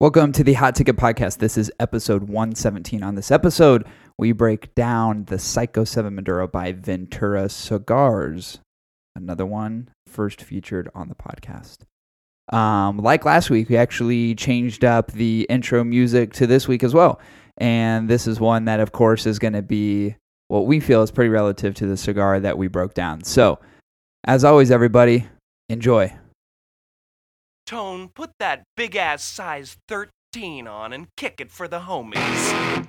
[0.00, 1.38] Welcome to the Hot Ticket Podcast.
[1.38, 3.02] This is episode 117.
[3.02, 3.84] On this episode,
[4.16, 8.60] we break down the PSyKo 7 Maduro by Ventura Cigars.
[9.16, 11.78] Another one first featured on the podcast.
[12.56, 16.94] Um, like last week, we actually changed up the intro music to this week as
[16.94, 17.20] well.
[17.56, 20.14] And this is one that, of course, is going to be
[20.46, 23.24] what we feel is pretty relative to the cigar that we broke down.
[23.24, 23.58] So,
[24.22, 25.26] as always, everybody,
[25.68, 26.16] enjoy.
[27.68, 32.86] Tone, put that big ass size 13 on and kick it for the homies.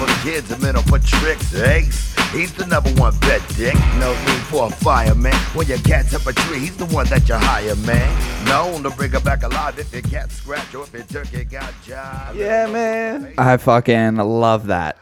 [0.00, 2.14] Tricks off for kids, I'm in for tricks, Ace.
[2.32, 3.74] He's the number one bet dick.
[3.98, 5.34] No need for a fireman.
[5.54, 8.46] When your cat's up a tree, he's the one that you hire, man.
[8.46, 11.72] Known to bring her back alive if your cat scratch or if your turkey got
[11.84, 12.34] jive.
[12.36, 13.34] Yeah, man.
[13.36, 14.96] I fucking love that.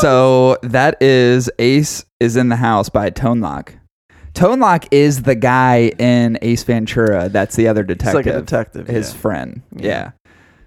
[0.00, 3.74] So that is Ace is in the house by Tone Loc.
[4.32, 7.28] Tone Loc is the guy in Ace Ventura.
[7.28, 8.14] That's the other It's detective.
[8.14, 8.86] like a detective.
[8.88, 9.20] His yeah.
[9.20, 9.62] friend.
[9.76, 9.86] Yeah.
[9.86, 10.10] Yeah.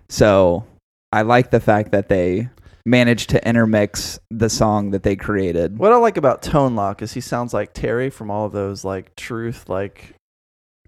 [0.09, 0.65] So
[1.11, 2.49] I like the fact that they
[2.85, 5.77] managed to intermix the song that they created.
[5.77, 8.85] What I like about Tone Loc is he sounds like Terry from all of those
[8.85, 10.15] like truth, like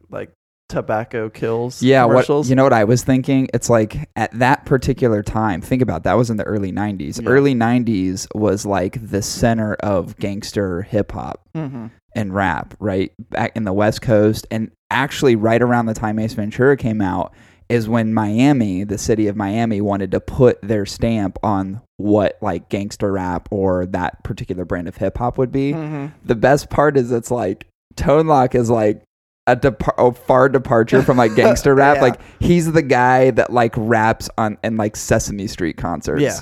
[0.10, 0.32] like
[0.70, 3.50] tobacco kills Yeah, what you know what I was thinking?
[3.54, 7.22] It's like at that particular time, think about that was in the early 90s.
[7.22, 7.30] Yeah.
[7.30, 11.42] Early 90s was like the center of gangster hip hop.
[11.54, 13.12] hmm and rap, right?
[13.30, 14.48] Back in the West Coast.
[14.50, 17.34] And actually, right around the time Ace Ventura came out,
[17.70, 22.68] is when Miami, the city of Miami, wanted to put their stamp on what like
[22.70, 25.72] gangster rap or that particular brand of hip hop would be.
[25.74, 29.04] hmm The best part is it's like Tone Loc is like
[29.48, 31.98] a, depar- a far departure from like gangster rap.
[31.98, 32.02] Yeah.
[32.02, 36.22] Like he's the guy that like raps on in like Sesame Street concerts.
[36.22, 36.40] Yeah.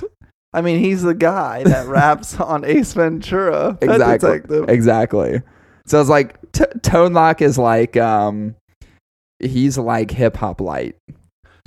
[0.54, 3.76] I mean, he's the guy that raps on Ace Ventura.
[3.82, 5.42] Exactly exactly
[5.84, 8.54] so it's like t- tone loc is like um
[9.38, 10.96] he's like hip hop light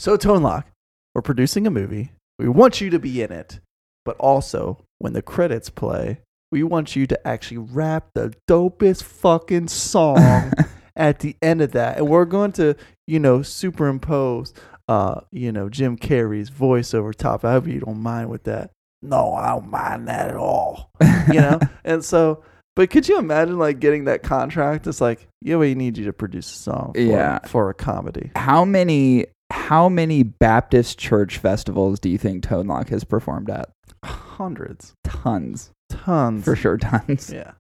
[0.02, 0.66] So Tone Loc,
[1.14, 2.12] we're producing a movie.
[2.40, 3.60] We want you to be in it,
[4.04, 9.68] but also when the credits play, we want you to actually rap the dopest fucking
[9.68, 10.54] song
[10.96, 12.76] at the end of that, and we're going to,
[13.06, 14.56] you know, superimpose,
[14.88, 17.46] uh, you know, Jim Carrey's voice over top.
[17.46, 18.72] I hope you don't mind with that.
[19.04, 20.90] No, I don't mind that at all.
[21.28, 22.44] You know, and so.
[22.76, 24.88] But could you imagine like getting that contract?
[24.88, 27.40] It's like, yeah, we need you to produce a song for, Yeah.
[27.46, 28.32] for a comedy.
[28.36, 33.70] how many how many baptist church festivals do you think tone loc has performed at?
[34.04, 35.72] Hundreds, tons.
[35.90, 37.32] Tons, for sure tons.
[37.34, 37.52] Yeah,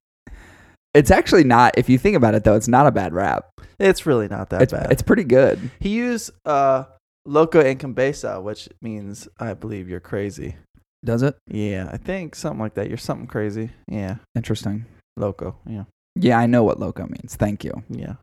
[0.94, 3.50] it's actually not if you think about it though it's not a bad rap.
[3.80, 4.92] It's really not that it's, bad.
[4.92, 5.72] it's pretty good.
[5.80, 6.86] He used uh,
[7.26, 10.56] "loco en cabeza," which means "I believe you're crazy."
[11.04, 11.36] does it?
[11.48, 12.88] Yeah, I think something like that.
[12.88, 13.72] You're something crazy.
[13.88, 14.86] Yeah, interesting.
[15.18, 15.58] Loco.
[15.66, 15.84] Yeah,
[16.16, 17.36] yeah i know what loco means.
[17.36, 17.84] Thank you.
[17.90, 18.16] Yeah,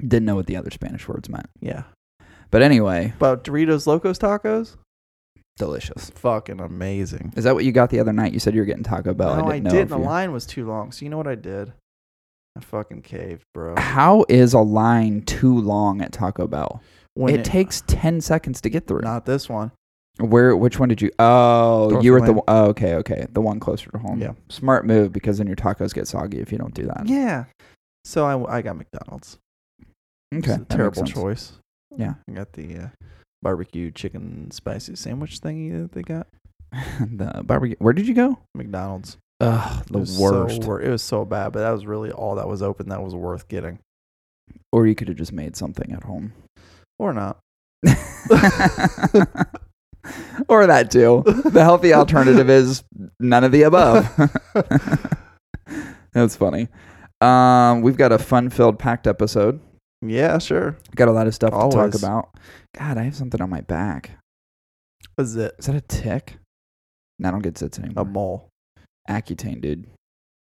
[0.00, 1.48] didn't know what the other spanish words meant.
[1.60, 1.84] Yeah.
[2.54, 4.76] But anyway But Doritos Locos Tacos,
[5.58, 7.32] delicious fucking amazing.
[7.36, 9.36] is that what you got the other night you said you were getting taco bell
[9.36, 10.92] no, i I, didn't know if The you- line was too long.
[10.92, 11.72] So you know what I did?
[12.56, 13.74] I fucking caved, bro.
[13.76, 16.80] How is a line too long at Taco Bell?
[17.14, 19.00] When it, takes 10 seconds to get through.
[19.00, 19.72] not this one.
[20.20, 23.26] Where which one did you Oh, you were at the one- oh, okay, okay.
[23.32, 24.20] The one closer to home.
[24.20, 24.34] Yeah.
[24.48, 27.08] Smart move because then your tacos get soggy if you don't do that.
[27.08, 27.46] Yeah.
[28.04, 29.38] So I, I got McDonald's.
[30.32, 30.38] Okay.
[30.38, 31.10] It's a makes terrible sense.
[31.10, 31.52] choice.
[31.96, 32.14] Yeah.
[32.28, 32.88] I got the uh,
[33.42, 36.26] barbecue chicken spicy sandwich thingy that they got.
[37.00, 37.76] the barbecue.
[37.78, 38.38] Where did you go?
[38.54, 39.16] McDonald's.
[39.40, 40.62] Ugh, the was worst.
[40.62, 43.02] So, wor- it was so bad, but that was really all that was open that
[43.02, 43.78] was worth getting.
[44.72, 46.32] or you could have just made something at home.
[46.98, 47.38] Or not.
[50.48, 51.22] or that too.
[51.26, 52.84] The healthy alternative is
[53.18, 54.08] none of the above.
[56.12, 56.68] That's funny.
[57.20, 59.60] Um, we've got a fun-filled, packed episode.
[60.06, 60.76] Yeah, sure.
[60.94, 62.30] Got a lot of stuff to talk about.
[62.78, 64.10] God, I have something on my back.
[65.16, 66.36] Was it Is that a tick?
[67.18, 68.02] No, I don't get zits anymore.
[68.02, 68.48] a mole?
[69.08, 69.86] Accutane, dude.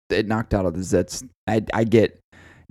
[0.09, 1.27] It knocked out all the zits.
[1.47, 2.19] I, I get,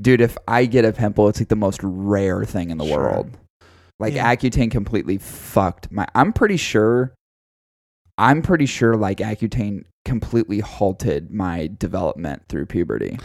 [0.01, 0.21] dude.
[0.21, 2.99] If I get a pimple, it's like the most rare thing in the Sure.
[2.99, 3.37] world.
[3.99, 4.35] Like Yeah.
[4.35, 6.07] Accutane completely fucked my.
[6.15, 7.13] I'm pretty sure.
[8.17, 13.19] I'm pretty sure like Accutane completely halted my development through puberty.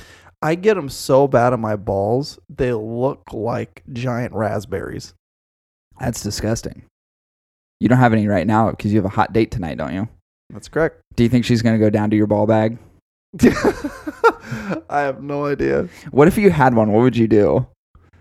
[0.46, 5.16] I get them so bad on my balls, they look like giant raspberries.
[6.00, 6.84] That's disgusting.
[7.80, 10.08] You don't have any right now because you have a hot date tonight, don't you?
[10.52, 11.02] That's correct.
[11.16, 12.78] Do you think she's going to go down to your ball bag?
[14.90, 15.90] I have no idea.
[16.12, 16.92] What if you had one?
[16.92, 17.66] What would you do?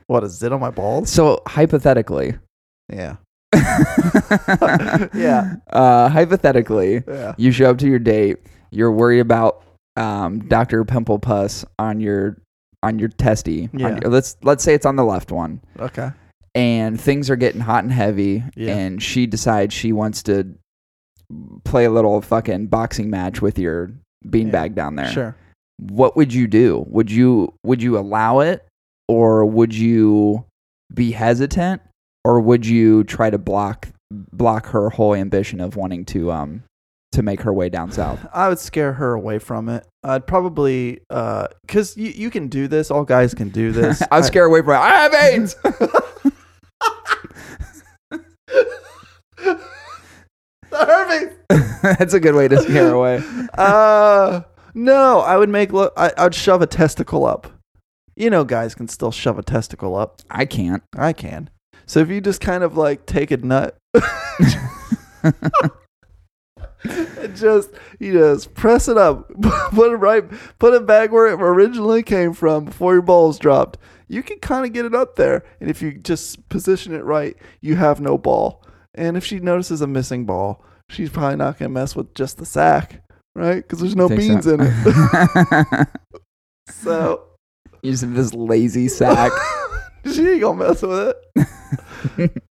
[0.07, 1.11] What is it on my balls?
[1.11, 2.39] So, hypothetically,
[2.91, 3.17] Yeah.
[5.15, 5.57] yeah.
[5.71, 7.35] Uh, hypothetically, Yeah.
[7.37, 8.39] you show up to your date.
[8.71, 9.63] You're worried about
[9.97, 12.37] um, Doctor Pimple Pus on your
[12.83, 13.71] on your testy.
[13.73, 13.89] on Yeah.
[14.03, 16.11] your- let's let's say it's on the left one, Okay.
[16.55, 18.45] and things are getting hot and heavy.
[18.57, 18.77] Yeah.
[18.77, 20.55] And she decides she wants to
[21.65, 23.91] play a little fucking boxing match with your
[24.27, 25.09] beanbag down there.
[25.09, 25.37] Sure.
[25.79, 26.85] What would you do?
[26.89, 28.67] Would you would you allow it,
[29.09, 30.45] or would you
[30.93, 31.81] be hesitant,
[32.25, 36.63] or would you try to block block her whole ambition of wanting to um
[37.15, 38.25] to make her way down south?
[38.35, 39.87] I would scare her away from it.
[40.03, 42.91] I'd probably, uh, cause you, you can do this.
[42.91, 44.03] All guys can do this.
[44.11, 44.79] I was scared away from it.
[44.79, 45.57] I have AIDS.
[50.71, 51.37] The herpes.
[51.99, 53.23] That's a good way to scare away.
[53.57, 54.41] Uh,
[54.75, 55.93] no, I would make look.
[55.97, 57.47] I, I'd shove a testicle up.
[58.17, 60.21] You know, guys can still shove a testicle up.
[60.31, 60.83] I can't.
[60.97, 61.51] I can.
[61.87, 63.77] So if you just kind of like take a nut,
[66.85, 69.29] and just you just press it up,
[69.73, 70.25] put it right,
[70.59, 73.79] put it back where it originally came from before your balls dropped.
[74.09, 77.37] You can kind of get it up there, and if you just position it right,
[77.61, 78.63] you have no ball.
[78.95, 82.47] And if she notices a missing ball, she's probably not gonna mess with just the
[82.47, 83.03] sack,
[83.35, 83.57] right?
[83.57, 84.55] Because there's no beans so.
[84.55, 85.89] in it.
[86.69, 87.25] so
[87.83, 89.33] you said this lazy sack.
[90.13, 91.17] she ain't gonna mess with
[92.17, 92.43] it.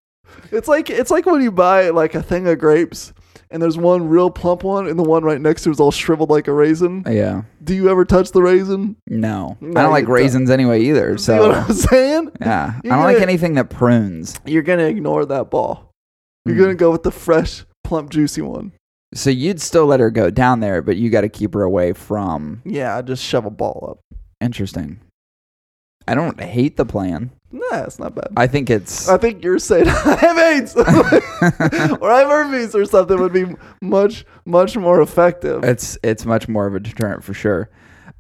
[0.51, 3.13] it's like it's like when you buy like a thing of grapes
[3.54, 5.92] and there's one real plump one and the one right next to it is all
[5.92, 7.04] shriveled like a raisin.
[7.08, 7.44] yeah.
[7.64, 8.98] Do you ever touch the raisin?
[9.08, 9.58] No.
[9.62, 11.18] No, I don't like you raisins anyway either.
[11.18, 12.32] See what So I'm saying?
[12.42, 14.38] yeah, I You're don't like gonna- anything that prunes.
[14.46, 15.92] You're gonna ignore that ball.
[16.46, 16.60] You're Mm.
[16.60, 18.74] gonna go with the fresh, plump, juicy one.
[19.14, 21.94] So you'd still let her go down there, but you got to keep her away
[21.94, 22.64] from.
[22.66, 24.18] Yeah, I just shove a ball up.
[24.42, 25.00] Interesting.
[26.08, 27.30] I don't hate the plan.
[27.54, 28.30] Nah, it's not bad.
[28.36, 29.08] I think it's.
[29.08, 30.84] I think you're saying I have AIDS or
[32.12, 33.46] I have herpes or something would be
[33.80, 35.64] much, much more effective.
[35.64, 37.70] It's it's much more of a deterrent for sure.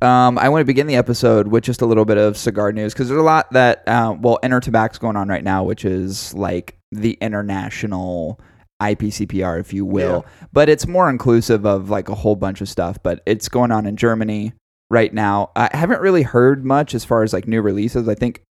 [0.03, 2.93] Um, I want to begin the episode with just a little bit of cigar news
[2.93, 6.77] because there's a lot that uh, well, Intertabac's going on right now, which is like
[6.91, 8.39] the international
[8.81, 10.25] IPCPR, if you will.
[10.51, 13.01] But it's more inclusive of like a whole bunch of stuff.
[13.01, 14.53] But it's going on in Germany
[14.91, 15.49] right now.
[15.55, 18.07] I haven't really heard much as far as like new releases.
[18.07, 18.43] I think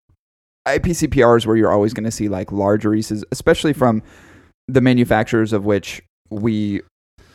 [0.68, 4.04] IPCPR is where you're always going to see like large releases, especially from
[4.68, 6.82] the manufacturers of which we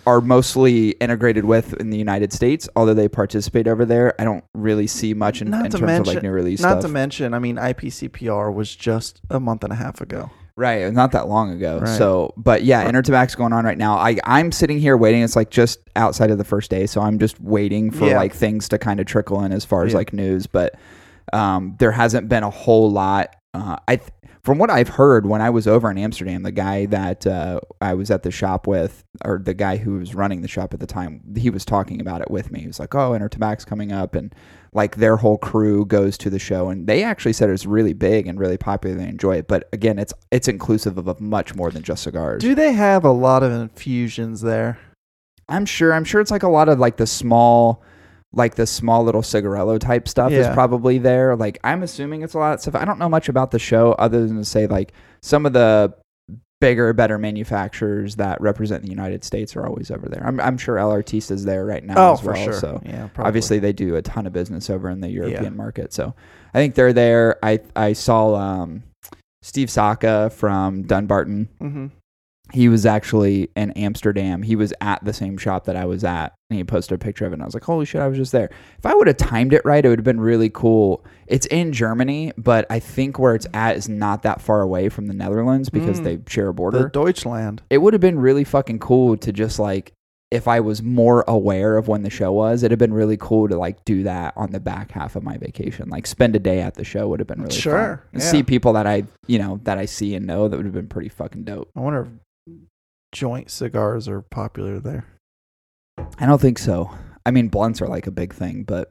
[0.07, 4.15] are mostly integrated with in the United States, although they participate over there.
[4.21, 6.83] I don't really see much in, in terms of like mention- new release Not stuff.
[6.83, 10.31] to mention, I mean, IPCPR was just a month and a half ago.
[10.59, 11.81] Right, not that long ago.
[11.81, 11.99] Right.
[11.99, 13.99] So, but yeah, Intertabac's going on right now.
[13.99, 15.21] I I'm sitting here waiting.
[15.23, 18.17] It's like just outside of the first day, so I'm just waiting for Yeah.
[18.17, 19.99] like things to kind of trickle in as far as Yeah.
[19.99, 20.47] like news.
[20.47, 20.75] But
[21.33, 23.35] um, there hasn't been a whole lot.
[23.55, 24.11] Uh, I th-
[24.43, 27.95] from what I've heard when I was over in Amsterdam, the guy that uh, I
[27.95, 30.87] was at the shop with, or the guy who was running the shop at the
[30.87, 32.61] time, he was talking about it with me.
[32.61, 34.33] He was like, "Oh, Intertabac's coming up," and
[34.73, 38.29] like their whole crew goes to the show, and they actually said it's really big
[38.29, 38.95] and really popular.
[38.95, 42.41] They enjoy it, but again, it's it's inclusive of, of much more than just cigars.
[42.41, 44.79] Do they have a lot of infusions there?
[45.49, 45.93] I'm sure.
[45.93, 47.83] I'm sure it's like a lot of like the small,
[48.33, 51.37] like the small little cigarello type stuff is probably there.
[51.37, 52.75] Like I'm assuming it's a lot of stuff.
[52.75, 54.93] I don't know much about the show other than to say like
[55.23, 55.95] some of the
[56.61, 60.23] bigger, better manufacturers that represent the United States are always over there.
[60.27, 62.53] I'm I'm sure Artista is there right now oh, as well.
[62.53, 63.29] So yeah, probably.
[63.29, 65.93] obviously they do a ton of business over in the European market.
[65.93, 66.15] So
[66.53, 67.39] I think they're there.
[67.43, 68.83] I I saw um,
[69.43, 71.87] Steve Saka from Dunbarton hmm
[72.53, 74.43] he was actually in Amsterdam.
[74.43, 77.27] He was at the same shop that I was at, and he posted a picture
[77.27, 77.35] of it.
[77.35, 79.53] And I was like, "Holy shit, I was just there!" If I would have timed
[79.53, 81.05] it right, it would have been really cool.
[81.27, 85.07] It's in Germany, but I think where it's at is not that far away from
[85.07, 86.05] the Netherlands because Mm.
[86.05, 86.89] they share a the border.
[86.89, 87.63] Deutschland.
[87.69, 89.93] it would have been really fucking cool to just like
[90.33, 93.47] if I was more aware of when the show was, it'd have been really cool
[93.49, 95.89] to like do that on the back half of my vacation.
[95.89, 97.61] Like spend a day at the show would have been really fun.
[97.61, 98.29] Sure, And yeah.
[98.29, 100.89] see people that I you know that I see and know that would have been
[100.89, 101.71] pretty fucking dope.
[101.77, 102.09] I wonder if
[103.13, 105.07] joint cigars are popular there.
[106.19, 106.91] I don't think so.
[107.25, 108.91] I mean, blunts are like a big thing, but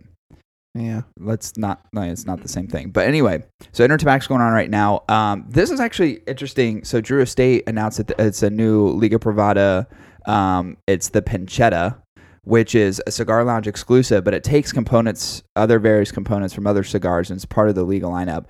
[0.74, 1.04] Yeah.
[1.20, 1.86] let's not.
[1.94, 2.90] No, it's not the same thing.
[2.90, 5.04] But anyway, so Intertabac's going on right now.
[5.08, 6.84] Um, this is actually interesting.
[6.84, 9.86] So Drew Estate announced that it's a new Liga Privada.
[10.26, 11.96] Um, it's the Pancetta,
[12.44, 16.84] which is a cigar lounge exclusive, but it takes components, other various components from other
[16.84, 18.46] cigars, and it's part of the Liga lineup.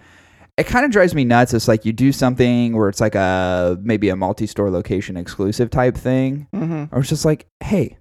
[0.58, 1.54] It kind of drives me nuts.
[1.54, 5.96] It's like you do something where it's like a maybe a multi-store location exclusive type
[5.98, 6.96] thing, Mm-hmm.
[6.96, 7.98] or it's just like, hey,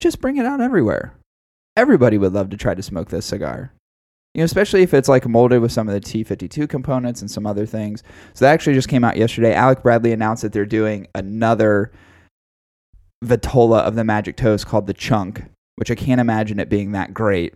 [0.00, 1.16] just bring it out everywhere.
[1.76, 3.72] Everybody would love to try to smoke this cigar.
[4.34, 7.46] You know, especially if it's like molded with some of the T52 components and some
[7.46, 8.02] other things.
[8.34, 9.54] So that actually just came out yesterday.
[9.54, 11.90] Alec Bradley announced that they're doing another
[13.24, 15.44] Vitola of the Magic Toast called the Chunk,
[15.76, 17.54] which I can't imagine it being that great.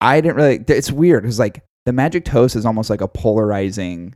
[0.00, 0.64] I didn't really.
[0.68, 4.14] It's weird because like the Magic Toast is almost like a polarizing.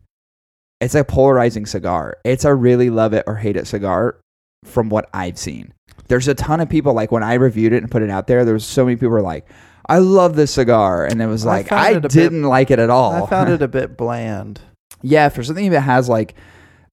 [0.81, 2.17] It's a polarizing cigar.
[2.25, 4.17] It's a really love it or hate it cigar,
[4.65, 5.73] from what I've seen.
[6.09, 8.45] There's a ton of people like when I reviewed it and put it out there.
[8.45, 9.47] There was so many people were like,
[9.89, 12.79] "I love this cigar," and it was like, "I it a bit- didn't like it
[12.79, 14.61] at all." I found it a bit bland.
[15.03, 16.35] Yeah, for something that has like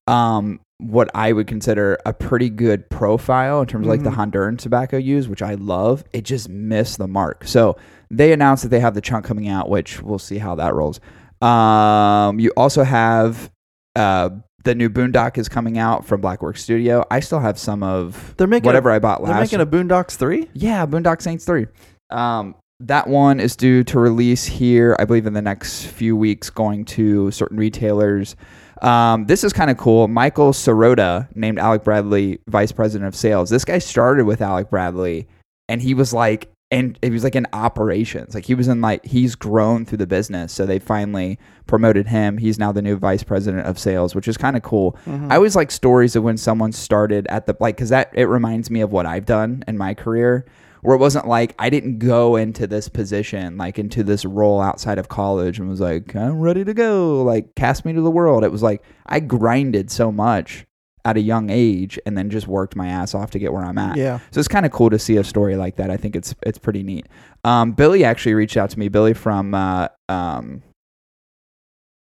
[0.06, 4.30] um what I would consider a pretty good profile in terms of like the Mhm.
[4.30, 7.44] Honduran tobacco used, which I love, it just missed the mark.
[7.48, 7.76] So
[8.10, 11.00] they announced that they have the chunk coming out, which we'll see how that rolls.
[11.42, 13.50] Um you also have
[13.96, 14.30] uh
[14.64, 17.04] the new Boondock is coming out from Blackwork Studio.
[17.10, 19.32] I still have some of They're making whatever A, I bought last.
[19.32, 20.48] they're making a Boondocks three.
[20.52, 21.66] yeah, Boondock Saints 3.
[22.10, 26.50] Um, that one is due to release here, I believe, in the next few weeks,
[26.50, 28.36] going to certain retailers.
[28.82, 30.06] Um, this is kind of cool.
[30.08, 33.50] Michael Sirota, named Alec Bradley vice president of sales.
[33.50, 35.26] This guy started with Alec Bradley,
[35.68, 38.34] and he was like, and he was like in operations.
[38.34, 40.52] Like he was in like he's grown through the business.
[40.52, 42.38] So they finally promoted him.
[42.38, 44.92] He's now the new vice president of sales, which is kind of cool.
[45.06, 45.32] Mm-hmm.
[45.32, 48.70] I always like stories of when someone started at the like because that it reminds
[48.70, 50.44] me of what I've done in my career,
[50.82, 54.98] where it wasn't like I didn't go into this position like into this role outside
[54.98, 58.44] of college and was like I'm ready to go like cast me to the world.
[58.44, 60.66] It was like I grinded so much
[61.04, 63.78] at a young age and then just worked my ass off to get where I'm
[63.78, 63.96] at.
[63.96, 64.18] Yeah.
[64.30, 65.90] So it's kind of cool to see a story like that.
[65.90, 67.06] I think it's it's pretty neat.
[67.44, 68.88] Um, Billy actually reached out to me.
[68.88, 70.62] Billy from uh, um,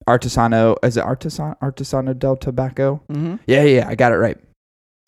[0.07, 0.77] Artesano.
[0.83, 3.01] Is it Artisan Artesano del Tabaco?
[3.09, 3.35] Mm-hmm.
[3.47, 4.37] Yeah, yeah, yeah, I got it right.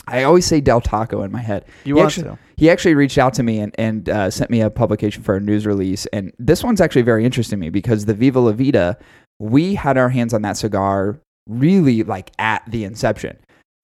[0.08, 1.66] I always say Del Taco in my head.
[1.84, 2.40] You He want actually- to?
[2.58, 5.40] He actually reached out to me and, and uh, sent me a publication for a
[5.42, 6.06] news release.
[6.14, 8.98] And this one's actually very interesting to me because the Viva La Vida,
[9.40, 13.38] we had our hands on that cigar really like at the inception.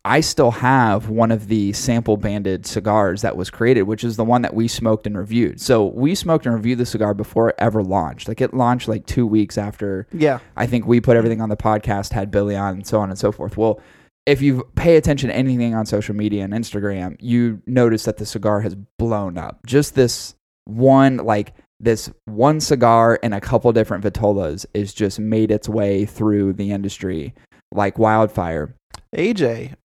[0.04, 4.26] I still have one of the sample banded cigars that was created, which is the
[4.26, 5.62] one that we smoked and reviewed.
[5.62, 8.28] So we smoked and reviewed the cigar before it ever launched.
[8.28, 10.40] Like it launched like two weeks after Yeah.
[10.58, 13.20] I think we put everything on the podcast, had Billy on, and so on and
[13.20, 13.58] so forth.
[13.58, 13.80] Well,
[14.26, 18.26] if you pay attention to anything on social media and Instagram, you notice that the
[18.26, 19.60] cigar has blown up.
[19.68, 25.52] Just this one, like this one cigar and a couple different Vitolas, is just made
[25.52, 27.36] its way through the industry
[27.72, 28.76] like wildfire.
[29.16, 29.76] AJ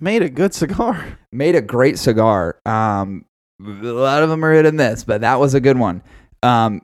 [0.00, 1.18] made a good cigar.
[1.32, 2.58] Made a great cigar.
[2.66, 3.24] Um,
[3.60, 6.02] a lot of them are hit and miss, but that was a good one.
[6.42, 6.82] Um,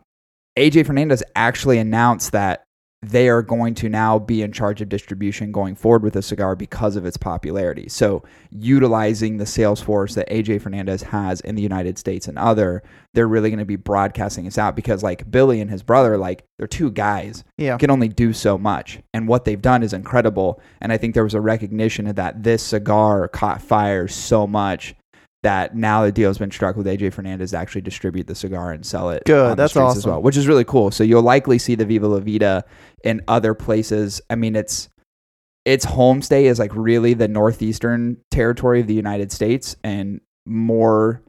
[0.57, 2.66] AJ Fernandez actually announced that
[3.03, 6.57] they are going to now be in charge of distribution going forward with the cigar
[6.57, 7.89] because of its popularity.
[7.89, 12.83] So, utilizing the sales force that AJ Fernandez has in the United States and other,
[13.15, 16.45] they're really going to be broadcasting this out because, like Billy and his brother, like
[16.59, 17.77] they're two guys Yeah.
[17.79, 18.99] can only do so much.
[19.15, 20.61] And what they've done is incredible.
[20.81, 24.95] And I think there was a recognition of that this cigar caught fire so much
[25.43, 28.73] that now the deal has been struck with AJ Fernandez to actually distribute the cigar
[28.73, 29.25] and sell it.
[29.25, 30.11] Good, the that's streets as awesome.
[30.13, 30.91] well, which is really cool.
[30.91, 32.65] So you'll likely see the Viva La Vida
[33.05, 34.21] in other places.
[34.29, 34.89] I mean, it's
[35.65, 41.23] its homestay is like really the northeastern territory of the United States and more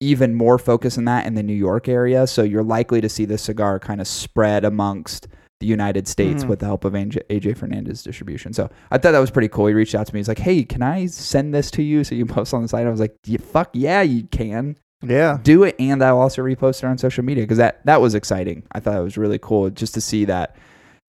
[0.00, 2.26] even more focus in that in the New York area.
[2.26, 5.26] So you're likely to see this cigar kind of spread amongst
[5.60, 6.48] the United States Mhm.
[6.48, 8.52] with the help of AJ, AJ Fernandez distribution.
[8.52, 9.66] So I thought that was pretty cool.
[9.66, 10.20] He reached out to me.
[10.20, 12.86] He's like, "Hey, can I send this to you so you post on the site?"
[12.86, 15.38] I was like, "Yeah, "Fuck yeah, you can Yeah.
[15.42, 18.62] do it." And I'll also repost it on social media because that that was exciting.
[18.72, 20.54] I thought it was really cool just to see that.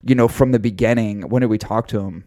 [0.04, 2.24] You know, from the beginning, when did we talk to him?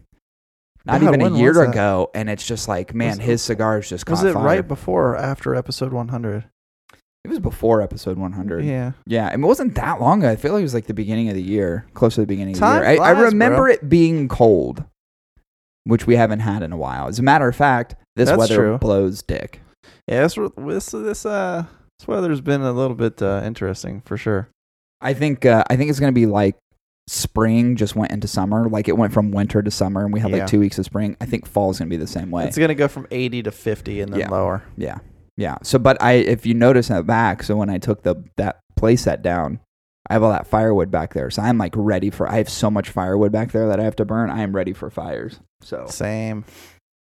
[0.85, 4.07] Not God, even a year ago, and it's just like, man, Was- his cigars just
[4.09, 4.43] Was it fire.
[4.43, 6.43] right before or after episode 100?
[7.25, 8.65] It was before episode 100.
[8.65, 8.91] Yeah.
[9.05, 10.29] Yeah, mean, it wasn't that long ago.
[10.31, 12.55] I feel like it was like the beginning of the year, close to the beginning
[12.55, 13.01] Time of the year.
[13.01, 13.71] I, I remember bro.
[13.73, 14.83] it being cold,
[15.85, 17.07] which we haven't had in a while.
[17.07, 18.77] As a matter of fact, this That's weather true.
[18.77, 19.61] blows dick.
[20.07, 20.23] Yeah.
[20.23, 21.63] This this this uh
[21.99, 24.49] this weather's been a little bit uh, interesting for sure.
[24.99, 26.57] I think uh, I think it's gonna be like
[27.07, 28.67] spring just went into summer.
[28.67, 30.39] Like it went from winter to summer, and we had Yeah.
[30.39, 31.15] like two weeks of spring.
[31.21, 32.45] I think fall's gonna be the same way.
[32.47, 34.29] It's gonna go from 80 to 50 and then Yeah.
[34.29, 34.63] lower.
[34.77, 34.99] Yeah,
[35.37, 35.57] yeah.
[35.63, 38.59] So, but I, if you notice in the back, so when I took the that
[38.79, 39.59] playset down,
[40.09, 41.29] I have all that firewood back there.
[41.29, 42.27] So I'm like ready for.
[42.27, 44.29] I have so much firewood back there that I have to burn.
[44.29, 45.39] I am ready for fires.
[45.61, 46.45] So Same.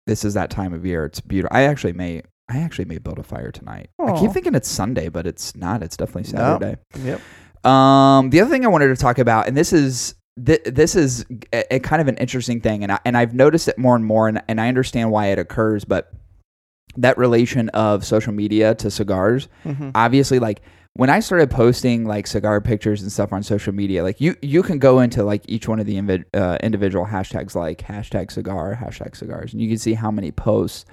[0.07, 1.05] this is that time of year.
[1.05, 1.55] It's beautiful.
[1.55, 3.89] I actually may I actually may build a fire tonight.
[3.99, 5.81] I keep thinking it's Sunday, but it's not.
[5.81, 6.25] It's definitely.
[6.25, 6.77] Saturday.
[6.99, 7.21] Yep.
[7.65, 11.25] Um, the other thing I wanted to talk about, and this is th- this is
[11.51, 14.05] a, a kind of an interesting thing, and I, and I've noticed it more and
[14.05, 16.13] more, and, and I understand why it occurs, but
[16.97, 19.91] that relation of social media to cigars, Mhm.
[19.95, 20.61] obviously, like
[20.93, 24.63] when I started posting like cigar pictures and stuff on social media, like you you
[24.63, 28.79] can go into like each one of the invi- uh, individual hashtags, like hashtag cigar,
[28.81, 30.85] hashtag cigars, and you can see how many posts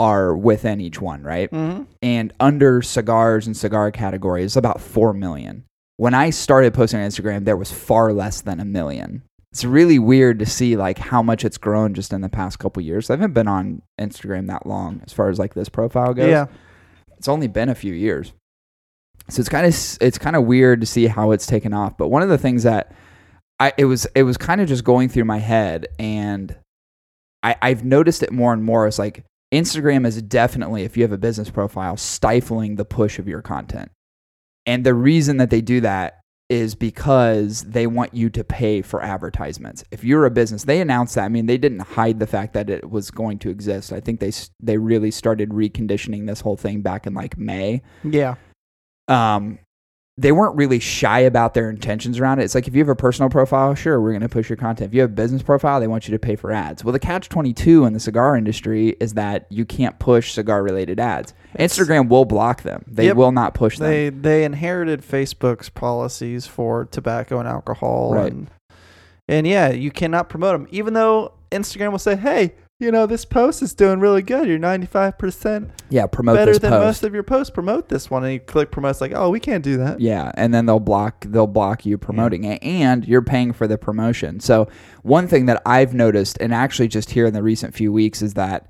[0.00, 1.50] are within each one, right?
[1.52, 1.86] Mhm.
[2.02, 5.62] and under cigars and cigar categories, about 4 million.
[5.98, 9.22] When I started posting on Instagram, there was far less than a million.
[9.54, 12.82] It's really weird to see like how much it's grown just in the past couple
[12.82, 13.08] years.
[13.08, 16.28] I haven't been on Instagram that long as far as like this profile goes.
[16.28, 16.46] Yeah.
[17.18, 18.32] It's only been a few years.
[19.28, 21.96] So it's kind of it's kind of weird to see how it's taken off.
[21.96, 22.96] But one of the things that
[23.60, 26.56] I it was it was kind of just going through my head and
[27.44, 28.88] I, I've noticed it more and more.
[28.88, 33.28] It's like Instagram is definitely, if you have a business profile, stifling the push of
[33.28, 33.92] your content.
[34.66, 36.22] And the reason that they do that
[36.54, 39.82] is because they want you to pay for advertisements.
[39.90, 41.24] If you're a business, they announced that.
[41.24, 43.92] I mean, they didn't hide the fact that it was going to exist.
[43.92, 48.36] I think they they really started reconditioning this whole thing back in like May Yeah.
[49.08, 49.58] um,
[50.16, 52.44] they weren't really shy about their intentions around it.
[52.44, 54.90] It's like if you have a personal profile, sure, we're going to push your content.
[54.90, 56.84] If you have a business profile, they want you to pay for ads.
[56.84, 61.00] Well, the catch 22 in the cigar industry is that you can't push cigar related
[61.00, 61.34] ads.
[61.58, 63.16] Instagram will block them, they Yep.
[63.16, 63.88] will not push them.
[63.88, 68.32] They they inherited Facebook's policies for tobacco and alcohol Right.
[68.32, 68.50] and
[69.28, 73.24] and yeah, you cannot promote them even though Instagram will say, "Hey, you know, this
[73.24, 74.48] post is doing really good.
[74.48, 76.84] You're 95% yeah, promote better this than post.
[76.84, 77.50] most of your posts.
[77.50, 80.32] Promote this one." And you click promote it's like, "Oh, we can't do that." Yeah,
[80.34, 84.40] and then they'll block they'll block you promoting it and you're paying for the promotion.
[84.40, 84.68] So,
[85.02, 88.34] one thing that I've noticed and actually just here in the recent few weeks is
[88.34, 88.66] that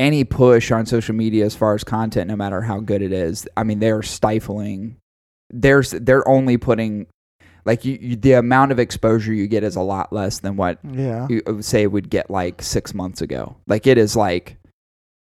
[0.00, 3.46] any push on social media as far as content no matter how good it is,
[3.56, 4.96] I mean they're stifling
[5.52, 7.06] there's they're only putting
[7.64, 10.78] like you, you the amount of exposure you get is a lot less than what
[10.84, 11.26] Yeah.
[11.28, 13.56] you would say would get like 6 months ago.
[13.66, 14.56] Like it is like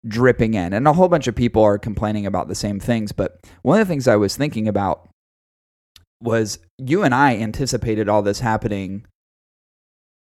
[0.06, 0.72] dripping in.
[0.72, 3.12] And a whole bunch of people are complaining about the same things.
[3.12, 5.08] But one of the things I was thinking about
[6.20, 9.06] was you and I anticipated all this happening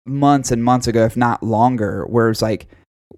[0.04, 2.66] months and months ago, if not longer, where it's like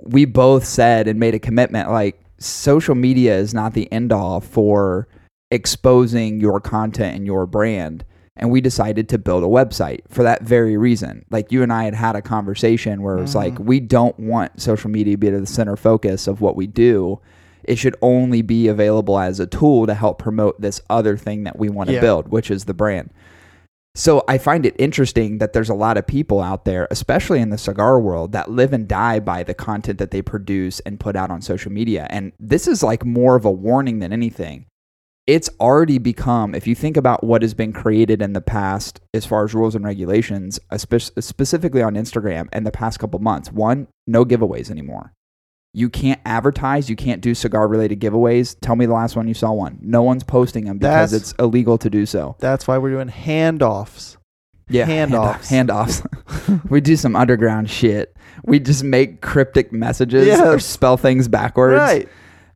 [0.01, 4.40] we both said and made a commitment like social media is not the end all
[4.40, 5.09] for
[5.51, 8.05] exposing your content and your brand.
[8.37, 11.24] And we decided to build a website for that very reason.
[11.31, 13.64] Like you and I had had a conversation where it's like, Mhm.
[13.64, 17.18] we don't want social media to be the center focus of what we do.
[17.64, 21.59] It should only be available as a tool to help promote this other thing that
[21.59, 22.01] we want to Yeah.
[22.01, 23.11] build, which is the brand.
[23.99, 27.51] So I find it interesting that there's a lot of people out there, especially in
[27.51, 31.17] the cigar world, that live and die by the content that they produce and put
[31.17, 32.07] out on social media.
[32.09, 34.67] And this is like more of a warning than anything.
[35.27, 39.27] It's already become, if you think about what has been created in the past as
[39.27, 44.25] far as rules and regulations, specifically on Instagram in the past couple months, one, no
[44.25, 45.13] giveaways anymore.
[45.79, 48.57] You can't advertise, you can't do cigar related giveaways.
[48.61, 49.79] Tell me the last one you saw one.
[49.81, 52.35] No one's posting them because That's- it's illegal to do so.
[52.41, 54.17] That's why we're doing handoffs.
[54.69, 55.49] Yeah, Handoffs.
[55.49, 56.64] Handoffs.
[56.71, 58.14] we do some underground shit.
[58.45, 61.79] We just make cryptic messages or spell things backwards.
[61.79, 62.09] Right.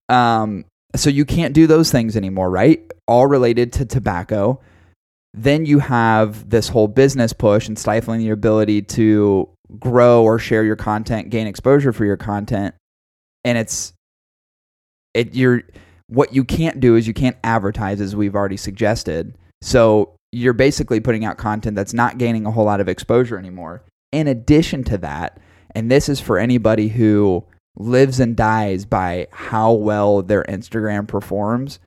[0.08, 2.82] Um, so you can't do those things anymore, right?
[3.06, 4.60] All related to tobacco.
[5.32, 10.64] Then you have this whole business push and stifling your ability to grow or share
[10.64, 12.74] your content, gain exposure for your content.
[13.44, 13.92] And it's
[15.14, 15.62] it you're
[16.06, 19.34] what you can't do is you can't advertise as we've already suggested.
[19.62, 23.84] So you're basically putting out content that's not gaining a whole lot of exposure anymore.
[24.10, 25.40] In addition to that,
[25.74, 27.44] and this is for anybody who
[27.76, 31.78] lives and dies by how well their Instagram performs.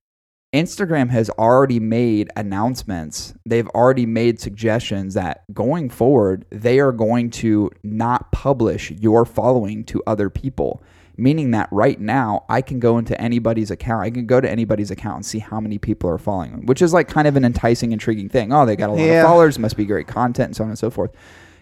[0.53, 3.33] Instagram has already made announcements.
[3.45, 9.83] They've already made suggestions that going forward, they are going to not publish your following
[9.85, 10.81] to other people.
[11.17, 14.03] Meaning that right now, I can go into anybody's account.
[14.03, 16.81] I can go to anybody's account and see how many people are following them, which
[16.81, 18.51] is like kind of an enticing, intriguing thing.
[18.51, 19.21] Oh, they got a lot Yeah.
[19.21, 21.11] of followers, must be great content, and so on and so forth.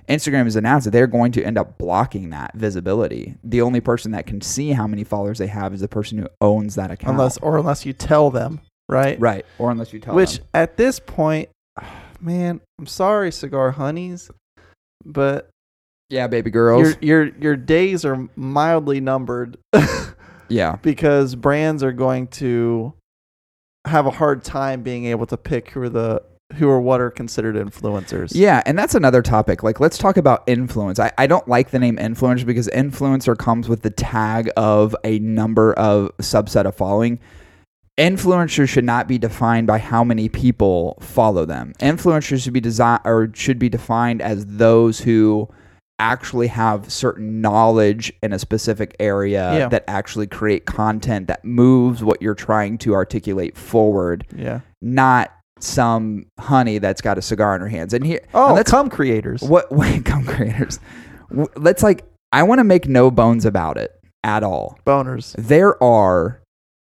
[0.09, 3.35] Instagram has announced that they're going to end up blocking that visibility.
[3.43, 6.27] The only person that can see how many followers they have is the person who
[6.41, 7.11] owns that account.
[7.13, 9.17] Unless or unless you tell them, right?
[9.19, 10.47] right, or unless you tell Which them.
[10.55, 11.47] at this point,
[12.19, 14.29] man, I'm sorry, cigar honeys,
[15.05, 15.49] but
[16.13, 16.95] Yeah, baby girls.
[17.01, 19.57] your your your days are mildly numbered
[20.47, 22.93] yeah, because brands are going to
[23.85, 26.21] have a hard time being able to pick who are the
[26.53, 28.31] who or what are considered influencers.
[28.35, 29.63] Yeah, and that's another topic.
[29.63, 30.99] Like, let's talk about influence.
[30.99, 35.17] I, I don't like the name influencer because influencer comes with the tag of a
[35.17, 37.19] number of subset of following.
[37.97, 41.73] Influencers should not be defined by how many people follow them.
[41.79, 45.49] Influencers should be design or should be defined as those who
[45.99, 49.67] actually have certain knowledge in a specific area Yeah.
[49.69, 54.61] that actually create content that moves what you're trying to articulate forward Yeah.
[54.81, 57.93] not some honey that's got a cigar in her hands.
[57.93, 59.41] And here, Oh, let's come creators.
[59.41, 60.79] what wait, come creators.
[61.55, 62.03] Let's like,
[62.33, 64.77] I want to make no bones about it at all.
[64.85, 65.35] Boners.
[65.37, 66.41] There are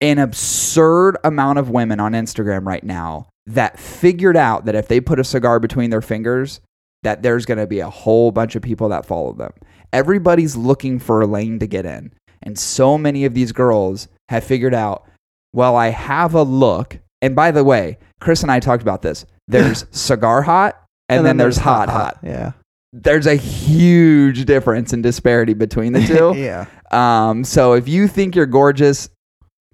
[0.00, 5.00] an absurd amount of women on Instagram right now that figured out that if they
[5.00, 6.60] put a cigar between their fingers,
[7.04, 9.52] that there's going to be a whole bunch of people that follow them.
[9.92, 12.12] Everybody's looking for a lane to get in.
[12.42, 15.06] And so many of these girls have figured out,
[15.52, 16.98] well, I have a look.
[17.22, 19.24] And by the way, Chris and I talked about this.
[19.48, 22.18] There's cigar hot and, then, there's hot hot.
[22.22, 22.52] Yeah.
[22.94, 26.32] There's a huge difference in disparity between the two.
[26.34, 26.66] yeah.
[26.90, 29.10] Um, so if you think you're gorgeous,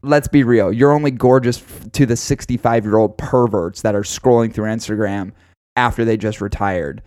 [0.03, 0.73] let's be real.
[0.73, 5.33] You're only gorgeous f- to the 65 year old perverts that are scrolling through Instagram
[5.81, 7.03] after they just retired.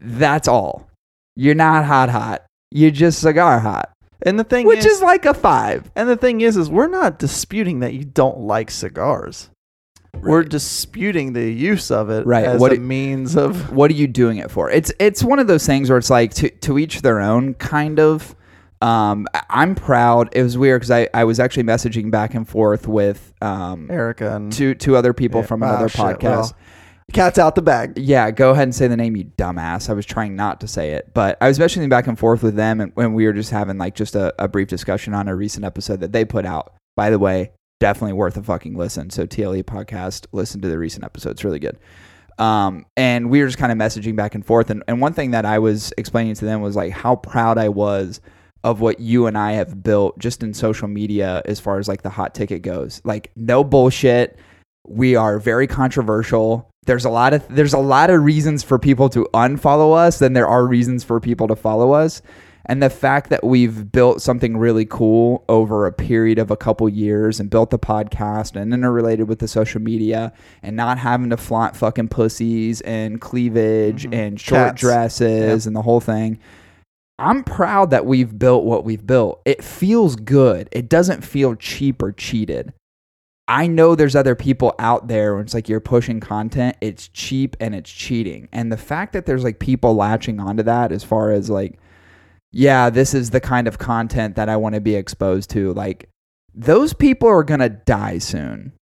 [0.00, 0.88] That's all.
[1.36, 2.42] You're not hot, hot.
[2.70, 5.90] You're just cigar hot, And the thing which is, is like a five.
[5.96, 9.50] and the thing is, is we're not disputing that you don't like cigars.
[10.20, 12.44] We're disputing the use of it Right.
[12.44, 14.70] as What a it- means of What are you doing it for?
[14.70, 17.98] It's it's one of those things where it's like to to each their own kind
[17.98, 18.34] of.
[18.80, 20.28] Um, I'm proud.
[20.32, 24.36] It was weird because I, I was actually messaging back and forth with um, Erica
[24.36, 25.46] and two two other people Yeah.
[25.46, 26.00] from Ah, another shit.
[26.00, 26.22] podcast.
[26.22, 26.56] Well,
[27.12, 27.98] cat's out the bag.
[27.98, 29.88] Yeah, go ahead and say the name, you dumbass.
[29.88, 32.56] I was trying not to say it, but I was messaging back and forth with
[32.56, 35.36] them, and when we were just having like just a, a brief discussion on a
[35.36, 36.74] recent episode that they put out.
[36.96, 39.10] By the way, definitely worth a fucking listen.
[39.10, 41.78] So TLE podcast, listen to the recent episode; it's really good.
[42.38, 45.32] Um, and we were just kind of messaging back and forth, and, and one thing
[45.32, 48.20] that I was explaining to them was like how proud I was
[48.64, 52.02] of what you and I have built just in social media as far as like
[52.02, 53.00] the hot ticket goes.
[53.04, 54.38] Like no bullshit.
[54.86, 56.70] We are very controversial.
[56.84, 60.32] There's a lot of there's a lot of reasons for people to unfollow us than
[60.32, 62.22] there are reasons for people to follow us.
[62.66, 66.88] And the fact that we've built something really cool over a period of a couple
[66.88, 71.36] years and built the podcast and interrelated with the social media and not having to
[71.36, 74.14] flaunt fucking pussies and cleavage Mhm.
[74.14, 74.80] and short Cats.
[74.80, 76.38] dresses and the whole thing.
[77.18, 79.42] I'm proud that we've built what we've built.
[79.44, 80.68] It feels good.
[80.72, 82.72] It doesn't feel cheap or cheated.
[83.46, 87.56] I know there's other people out there when it's like you're pushing content, it's cheap
[87.60, 88.48] and it's cheating.
[88.52, 91.78] And the fact that there's like people latching onto that as far as like,
[92.52, 96.08] yeah, this is the kind of content that I want to be exposed to, like,
[96.54, 98.72] those people are going to die soon.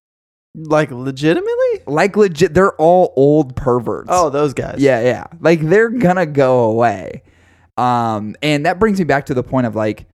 [0.55, 1.81] Like legitimately?
[1.87, 4.11] Like, legit, they're all old perverts.
[4.13, 4.77] Oh, those guys.
[4.79, 5.27] Yeah, yeah.
[5.41, 7.23] Like they're gonna go away.
[7.79, 10.07] Um, and that brings me back to the point of like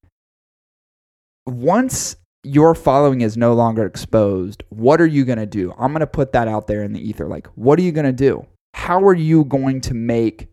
[1.46, 5.74] once your following is no longer exposed, what are you gonna do?
[5.79, 7.27] I'm gonna put that out there in the ether.
[7.27, 8.46] Like, what are you gonna do?
[8.74, 10.48] How are you going to make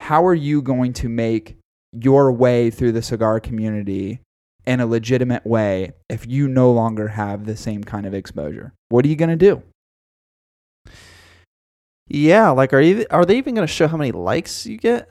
[0.00, 1.56] how are you going to make
[1.92, 4.20] your way through the cigar community
[4.66, 8.74] in a legitimate way if you no longer have the same kind of exposure?
[8.88, 9.62] What are you gonna do?
[12.08, 15.08] Yeah, like are you are they even going to show how many likes you get?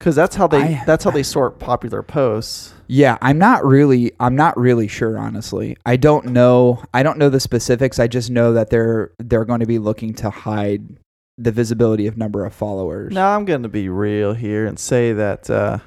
[0.00, 2.74] Cuz that's how they I- that's how they sort popular posts.
[2.86, 5.76] Yeah, I'm not really I'm not really sure honestly.
[5.86, 7.98] I don't know I don't know the specifics.
[7.98, 10.98] I just know that they're they're going to be looking to hide
[11.38, 13.12] the visibility of number of followers.
[13.12, 15.78] Now I'm going to be real here and say that uh,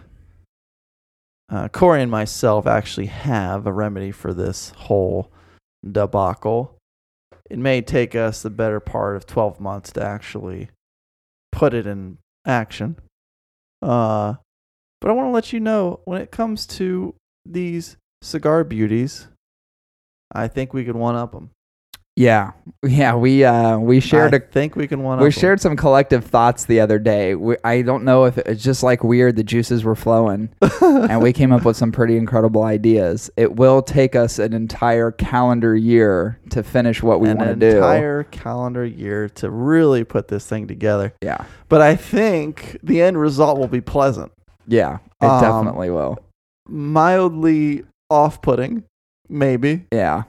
[1.52, 5.32] uh, Cory and myself actually have a remedy for this whole
[5.90, 6.76] debacle.
[7.50, 10.70] It may take us the better part of 12 months to actually
[11.52, 12.98] put it in action.
[13.82, 14.36] Uh,
[15.02, 17.16] but I want to let you know when it comes to
[17.46, 19.28] these cigar beauties,
[20.32, 21.52] I think we could one up them.
[22.16, 22.52] Yeah.
[22.86, 26.26] Yeah, we uh we shared I a think we can one we shared some collective
[26.26, 27.36] thoughts the other day.
[27.36, 30.50] We, I don't know if it's just like weird the juices were flowing
[30.82, 33.30] and we came up with some pretty incredible ideas.
[33.38, 37.78] It will take us an entire calendar year to finish what we want to do.
[37.78, 41.14] entire calendar year to really put this thing together.
[41.22, 41.46] yeah.
[41.70, 44.32] But I think the end result will be pleasant.
[44.68, 46.18] Yeah, it Um, definitely will.
[46.68, 48.84] Mildly off putting,
[49.28, 49.86] maybe.
[49.94, 50.24] Yeah.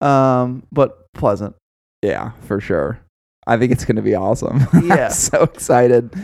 [0.00, 1.54] Um, but pleasant.
[2.02, 3.00] Yeah, for sure.
[3.46, 4.60] I think it's going to be awesome.
[4.84, 5.08] Yeah.
[5.08, 6.14] So excited.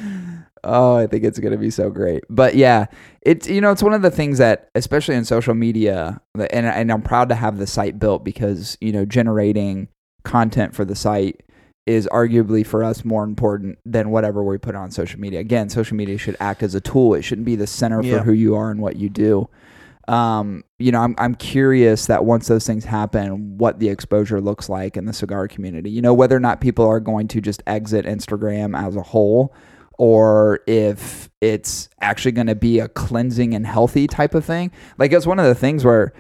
[0.63, 2.25] Oh, I think it's going to be so great.
[2.31, 2.87] But yeah,
[3.23, 6.91] it's you know, it's one of the things that especially in social media and and
[6.93, 9.89] I'm proud to have the site built because, you know, generating
[10.25, 11.43] content for the site
[11.87, 15.39] is arguably for us more important than whatever we put on social media.
[15.41, 17.13] Again, social media should act as a tool.
[17.15, 18.19] It shouldn't be the center Yeah.
[18.19, 19.51] for who you are and what you do.
[20.09, 24.69] Um, you know, I'm I'm curious that once those things happen, what the exposure looks
[24.69, 25.91] like in the cigar community.
[25.91, 29.55] You know, whether or not people are going to just exit Instagram as a whole,
[29.99, 34.71] or if it's actually going to be a cleansing and healthy type of thing.
[34.99, 36.13] Like it's one of the things where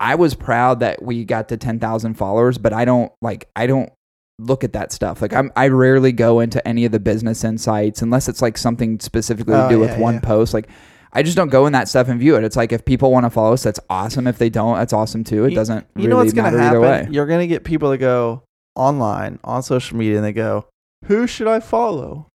[0.00, 3.90] I was proud that we got to 10,000 followers, but I don't like I don't
[4.38, 5.22] look at that stuff.
[5.22, 8.98] Like I'm I rarely go into any of the business insights unless it's like something
[9.00, 10.20] specifically to Oh, do yeah, with one yeah.
[10.20, 10.52] post.
[10.54, 10.68] Like
[11.12, 12.44] I just don't go in that stuff and view it.
[12.44, 14.26] It's like if people want to follow us, that's awesome.
[14.26, 15.44] If they don't, that's awesome too.
[15.44, 16.88] It doesn't You really know what's matter gonna either way.
[16.98, 17.12] happen?
[17.12, 18.42] You're gonna get people to go
[18.76, 20.66] online on social media and they go,
[21.06, 22.28] "Who should I follow?"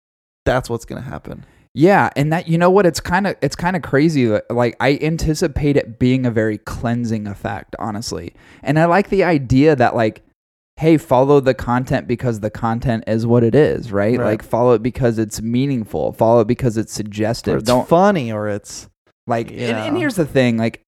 [0.45, 1.45] That's what's gonna happen.
[1.73, 4.97] Yeah, and that you know what it's kind of it's kind of crazy like I
[5.01, 8.33] anticipate it being a very cleansing effect, honestly.
[8.63, 10.23] And I like the idea that like
[10.77, 14.17] hey, follow the content because the content is what it is, right?
[14.19, 14.25] Right.
[14.25, 17.55] Like follow it because it's meaningful, follow it because it's Or suggestive.
[17.59, 18.89] it's Don't funny, or it's
[19.27, 20.81] like and, and here's the thing, like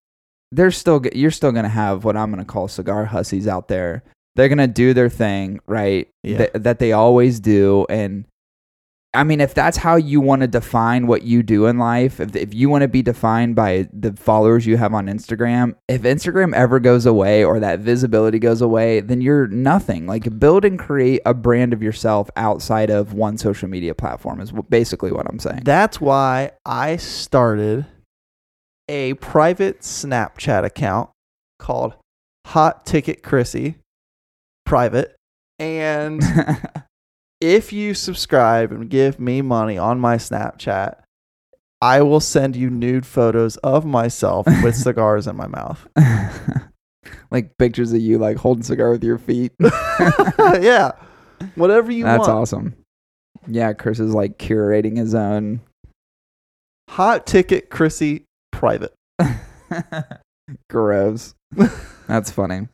[0.52, 3.68] there's still you're still going to have what I'm going to call cigar hussies out
[3.68, 4.04] there.
[4.36, 6.08] They're going to do their thing, right?
[6.24, 6.38] Yeah.
[6.38, 8.26] Th- that they always do and
[9.14, 12.36] I mean, if that's how you want to define what you do in life, if,
[12.36, 16.54] if you want to be defined by the followers you have on Instagram, if Instagram
[16.54, 20.06] ever goes away or that visibility goes away, then you're nothing.
[20.08, 24.52] Like, build and create a brand of yourself outside of one social media platform, is
[24.70, 25.62] basically what I'm saying.
[25.64, 27.86] That's why I started
[28.90, 31.10] a private Snapchat account
[31.60, 31.96] called
[32.48, 33.76] Hot Ticket Chrissy
[34.66, 35.16] Private.
[35.60, 36.22] And
[37.40, 40.96] if you subscribe and give me money on my Snapchat,
[41.82, 45.88] I will send you nude photos of myself with cigars in my mouth.
[47.32, 49.52] like pictures of you like holding cigar with your feet.
[50.40, 50.94] yeah.
[51.56, 52.28] Whatever you That's want.
[52.28, 52.76] That's awesome.
[53.48, 55.62] Yeah, Chris is like curating his own.
[56.90, 58.94] Hot Ticket Chrissy Private.
[60.70, 61.36] Gross.
[62.08, 62.68] That's funny.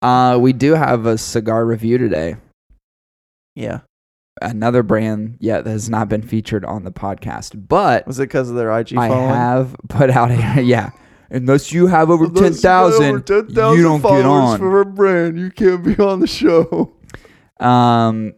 [0.00, 2.36] Uh, we do have a cigar review today.
[3.56, 3.80] Yeah.
[4.42, 8.50] Another brand yet that has not been featured on the podcast, but Was it because
[8.50, 9.28] of their IG I following?
[9.30, 10.90] have put out a yeah.
[11.30, 14.58] Unless you have over ten Unless you got 10,000 you don't get followers on.
[14.58, 16.92] For a brand, you can't be on the show.
[17.58, 18.34] Um,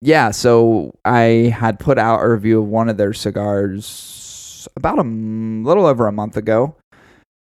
[0.00, 0.30] yeah.
[0.30, 5.64] So I had put out a review of one of their cigars about a m-
[5.64, 6.74] little over a month ago.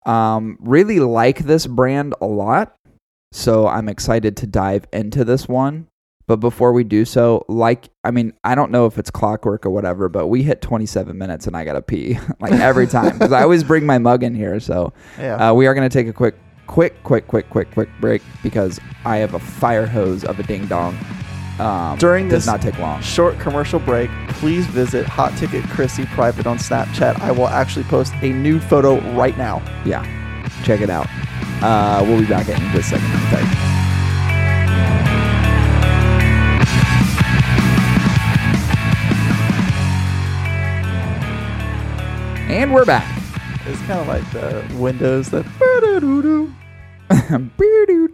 [0.05, 2.75] Um, really like this brand a lot,
[3.31, 5.87] so I'm excited to dive into this one.
[6.31, 9.69] But before we do so, like, I mean, I don't know if it's clockwork or
[9.69, 13.41] whatever, but we hit 27 minutes and I gotta pee like every time because I
[13.43, 14.61] always bring my mug in here.
[14.61, 15.49] So Yeah.
[15.49, 16.35] uh, we are gonna take a quick,
[16.67, 20.67] quick, quick, quick, quick, quick break because I have a fire hose of a ding
[20.67, 20.97] dong.
[21.59, 23.01] Um, During does this- not take long.
[23.01, 24.09] Short commercial break.
[24.29, 27.19] Please visit Hot Ticket Chrissy Private on Snapchat.
[27.19, 29.61] I will actually post a nude photo right now.
[29.83, 30.05] Yeah,
[30.63, 31.07] check it out.
[31.61, 33.90] Uh, we'll be back in just a second.
[42.51, 43.23] And we're back.
[43.65, 45.45] It's kind of like the windows that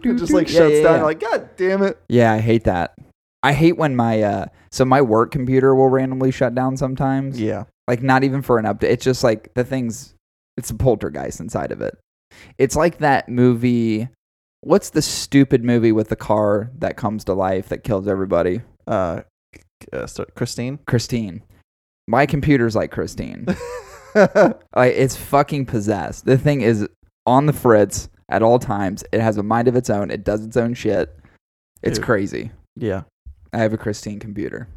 [0.06, 0.98] it just like shuts down.
[0.98, 2.00] You're like, God damn it.
[2.08, 2.94] Yeah, I hate that.
[3.42, 7.40] I hate when my uh so my work computer will randomly shut down sometimes.
[7.40, 7.64] Yeah.
[7.88, 8.90] Like not even for an update.
[8.90, 10.14] It's just like the thing's
[10.56, 11.98] it's a poltergeist inside of it.
[12.58, 14.08] It's like that movie
[14.60, 18.60] what's the stupid movie with the car that comes to life that kills everybody?
[18.86, 19.22] Uh,
[19.92, 20.78] uh so Christine.
[20.86, 21.42] Christine.
[22.06, 23.44] My computer's like Christine.
[24.76, 26.24] like it's fucking possessed.
[26.24, 26.88] The thing is
[27.26, 29.04] on the fritz at all times.
[29.12, 30.10] It has a mind of its own.
[30.10, 31.16] It does its own shit.
[31.82, 32.04] It's Dude.
[32.06, 32.50] crazy.
[32.76, 33.02] yeah.
[33.52, 34.68] I have a Christine computer.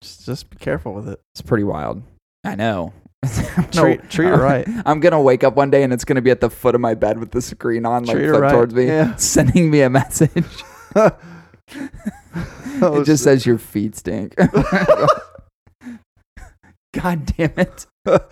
[0.00, 1.20] Just, just be careful with it.
[1.34, 2.02] It's pretty wild.
[2.44, 2.94] I know.
[3.72, 4.66] Treat- treat her right.
[4.86, 6.94] I'm gonna wake up one day and it's gonna be at the foot of my
[6.94, 8.50] bed with the screen on, like flipped right.
[8.52, 9.14] towards me, Yeah.
[9.16, 10.32] sending me a message.
[12.80, 13.18] It just shit.
[13.18, 14.34] says your feet stink.
[17.02, 17.86] God damn it.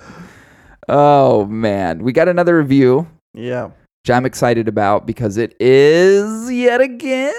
[0.89, 3.67] oh man, we got another review, Yeah.
[3.67, 7.35] which I'm excited about because it is yet again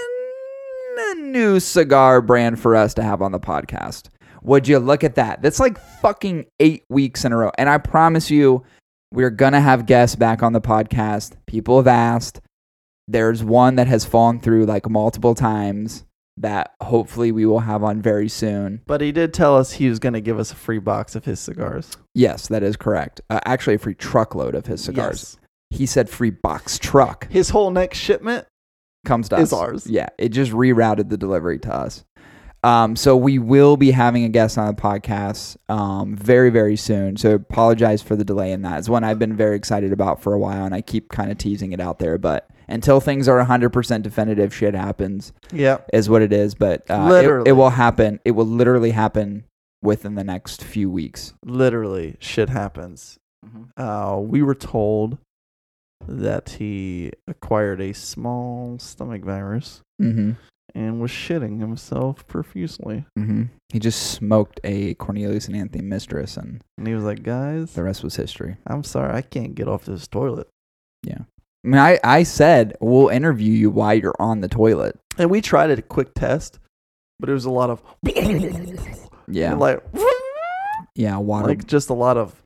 [1.00, 4.10] a new cigar brand for us to have on the podcast.
[4.44, 5.42] Would you look at that?
[5.42, 7.52] That's like fucking eight weeks in a row.
[7.58, 8.64] And I promise you,
[9.14, 11.34] we're going to have guests back on the podcast.
[11.46, 12.42] People have asked.
[13.08, 16.04] There's one that has fallen through like multiple times
[16.38, 18.82] that hopefully we will have on very soon.
[18.86, 21.26] But he did tell us he was going to give us a free box of
[21.26, 21.98] his cigars.
[22.14, 23.22] Yes, that is correct.
[23.30, 25.38] Uh, actually, a free truckload of his cigars.
[25.72, 25.80] Yes.
[25.80, 28.46] He said free box truck His whole next shipment
[29.06, 29.60] comes to is us.
[29.60, 29.88] ours.
[29.88, 32.06] Yeah, it just rerouted the delivery to us.
[32.64, 37.16] Um, so we will be having a guest on the podcast um, very, very soon.
[37.16, 38.80] So apologize for the delay in that.
[38.80, 41.38] It's one I've been very excited about for a while, and I keep kind of
[41.38, 42.18] teasing it out there.
[42.18, 45.78] But until things are 100% definitive, shit happens, Yeah.
[45.94, 46.56] is what it is.
[46.56, 47.10] But uh,
[47.44, 48.20] it, it will happen.
[48.26, 49.46] It will literally happen
[49.82, 51.34] within the next few weeks.
[51.46, 53.18] Literally, shit happens.
[53.78, 55.20] Uh, we were told
[56.08, 60.32] that he acquired a small stomach virus Mm-hmm.
[60.76, 63.06] And was shitting himself profusely.
[63.18, 63.44] Mm-hmm.
[63.70, 67.84] He just smoked a Cornelius and Anthony mistress, and And he was like, guys, the
[67.84, 68.58] rest was history.
[68.68, 70.48] I'm sorry, I can't get off this toilet.
[71.04, 71.22] Yeah,
[71.66, 75.00] I mean, I, I said we'll interview you while you're on the toilet.
[75.18, 76.60] And we tried a quick test,
[77.20, 77.84] but it was a lot of
[79.28, 79.84] Yeah, like
[80.96, 82.42] yeah, water, like just a lot of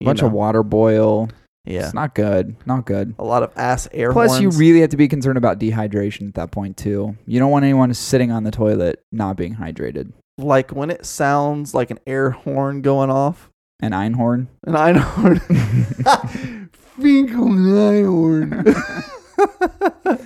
[0.00, 1.30] bunch know, of water boil.
[1.68, 2.56] Yeah, It's not good.
[2.66, 3.14] Not good.
[3.18, 6.34] a lot of ass air Plus, you really have to be concerned about dehydration at
[6.34, 7.16] that point too.
[7.26, 10.12] You don't want anyone sitting on the toilet not being hydrated.
[10.38, 13.50] like when it sounds like an air horn going off,
[13.80, 14.46] An einhorn.
[14.66, 15.38] an einhorn,
[16.98, 18.64] Finkle einhorn,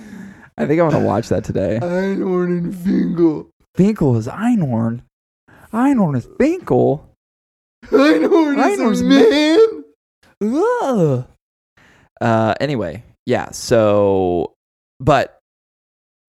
[0.57, 1.79] I think I'm gonna watch that today.
[1.81, 5.01] einhorn and Finkle, Finkle is einhorn.
[5.73, 7.01] Einhorn is Finkle.
[7.85, 9.83] einhorn Einhorn's is a man.
[10.41, 11.25] Ugh.
[12.23, 13.51] Uh, anyway, yeah.
[13.51, 14.53] So,
[14.99, 15.39] but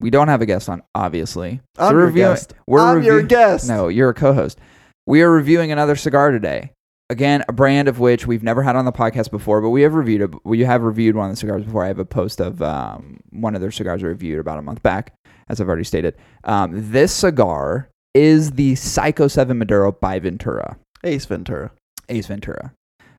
[0.00, 1.60] we don't have a guest on, obviously.
[1.76, 2.54] So I'm we're your reviewing- guest.
[2.66, 3.68] We're I'm your guest.
[3.68, 4.58] No, you're a co-host.
[5.06, 6.72] We are reviewing another cigar today.
[7.10, 9.94] Again, a brand of which we've never had on the podcast before, but we have
[9.94, 10.22] reviewed.
[10.22, 11.84] A, we have reviewed one of the cigars before.
[11.84, 14.82] I have a post of um, one of their cigars I reviewed about a month
[14.82, 15.12] back,
[15.48, 16.16] as I've already stated.
[16.44, 20.78] Um, this cigar is the PSyKo Seven Maduro by Ventura.
[21.04, 21.70] Ace Ventura.
[22.08, 22.72] Ace Ventura.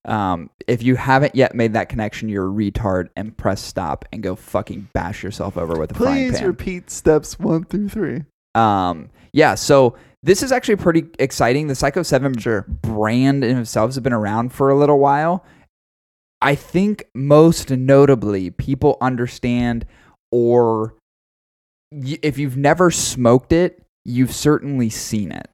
[0.06, 4.22] Um, if you haven't yet made that connection, you're a retard and press stop and
[4.22, 8.24] go fucking bash yourself over with a frying Please repeat steps one through three.
[8.54, 11.68] Um, yeah, so this is actually pretty exciting.
[11.68, 12.62] The PSyKo 7 Sure.
[12.68, 15.44] brand in itself has been around for a little while.
[16.42, 19.86] I think most notably, people understand,
[20.32, 20.94] or
[21.92, 25.50] y- if you've never smoked it, you've certainly seen it.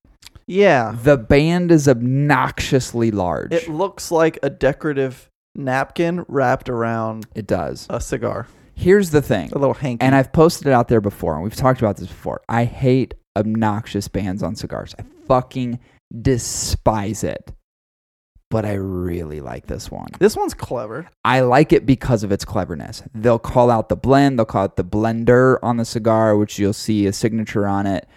[0.51, 0.95] Yeah.
[1.01, 3.53] The band is obnoxiously large.
[3.53, 7.87] It looks like a decorative napkin wrapped around it does.
[7.89, 8.47] a cigar.
[8.75, 9.51] Here's the thing.
[9.51, 10.03] A little hanky.
[10.03, 12.41] And I've posted it out there before, and we've talked about this before.
[12.49, 14.93] I hate obnoxious bands on cigars.
[14.99, 15.79] I fucking
[16.21, 17.51] despise it.
[18.49, 20.09] But I really like this one.
[20.19, 21.07] this one's clever.
[21.23, 23.01] I like it because of its cleverness.
[23.13, 26.73] They'll call out the blend, they'll call it the blender on the cigar, which you'll
[26.73, 28.09] see a signature on it.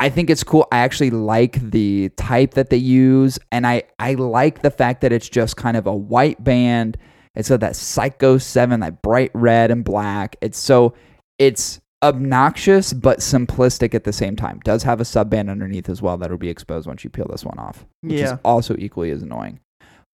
[0.00, 0.66] I think it's cool.
[0.72, 5.12] I actually like the type that they use, and I, I like the fact that
[5.12, 6.96] it's just kind of a white band.
[7.34, 10.36] It's got that PSyKo 7, that bright red and black.
[10.40, 10.94] It's so
[11.38, 14.58] it's obnoxious but simplistic at the same time.
[14.64, 17.44] Does have a sub band underneath as well that'll be exposed once you peel this
[17.44, 17.84] one off.
[18.00, 18.32] Which Yeah.
[18.34, 19.60] is also equally as annoying.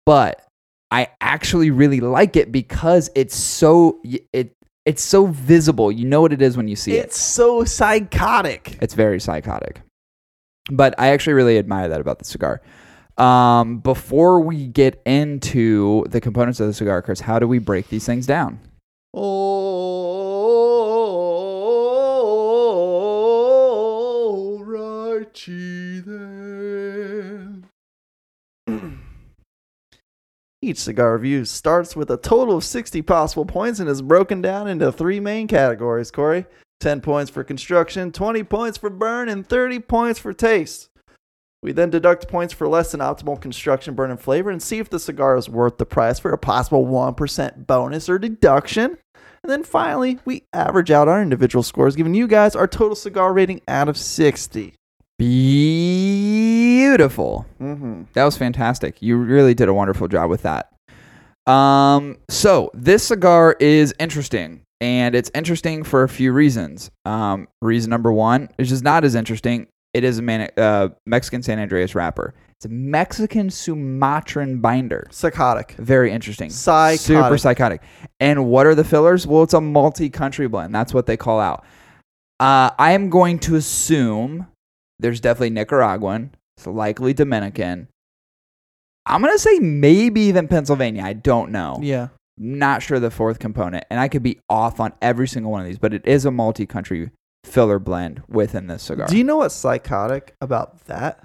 [0.05, 0.47] But
[0.91, 4.01] I actually really like it because it's so
[4.33, 4.53] it
[4.85, 5.93] it's so visible.
[5.93, 7.07] You know what it is when you see It's it.
[7.07, 8.79] It's so psychotic.
[8.81, 9.83] It's very psychotic.
[10.71, 12.61] But I actually really admire that about the cigar.
[13.19, 17.89] Um, before we get into the components of the cigar, Chris, how do we break
[17.89, 18.61] these things down?
[19.13, 20.20] All
[30.63, 34.69] Each cigar review starts with a total of 60 possible points and is broken down
[34.69, 36.45] into three main categories, Cory.
[36.81, 40.91] 10 points for construction, 20 points for burn, and 30 points for taste.
[41.63, 44.91] We then deduct points for less than optimal construction, burn, and flavor and see if
[44.91, 48.99] the cigar is worth the price for a possible 1% bonus or deduction.
[49.43, 53.33] And then finally, we average out our individual scores, giving you guys our total cigar
[53.33, 54.75] rating out of 60.
[56.91, 57.47] Beautiful.
[57.61, 58.03] Mm-hmm.
[58.15, 59.01] That was fantastic.
[59.01, 60.73] You really did a wonderful job with that.
[61.47, 66.91] Um, so this cigar is interesting, and it's interesting for a few reasons.
[67.05, 69.69] Um, reason number one is just not as interesting.
[69.95, 72.35] It is a Man- uh, Mexican San Andrés wrapper.
[72.57, 75.07] It's a Mexican Sumatran binder.
[75.13, 75.77] Psychotic.
[75.79, 76.51] Very interesting.
[76.51, 77.01] Psychotic.
[77.01, 77.83] Super psychotic.
[78.19, 79.29] And what are the fillers?
[79.29, 80.75] Well, it's a multi-country blend.
[80.75, 81.65] That's what they call out.
[82.41, 84.49] Uh, I am going to assume
[84.99, 86.35] there's definitely Nicaraguan.
[86.61, 87.89] It's likely Dominican.
[89.07, 91.03] I'm gonna say maybe even Pennsylvania.
[91.03, 91.79] I don't know.
[91.81, 92.09] Yeah.
[92.37, 95.67] Not sure the fourth component, and I could be off on every single one of
[95.67, 97.11] these, but it is a multi-country
[97.45, 99.07] filler blend within this cigar.
[99.09, 101.25] Do you know what's psychotic about that?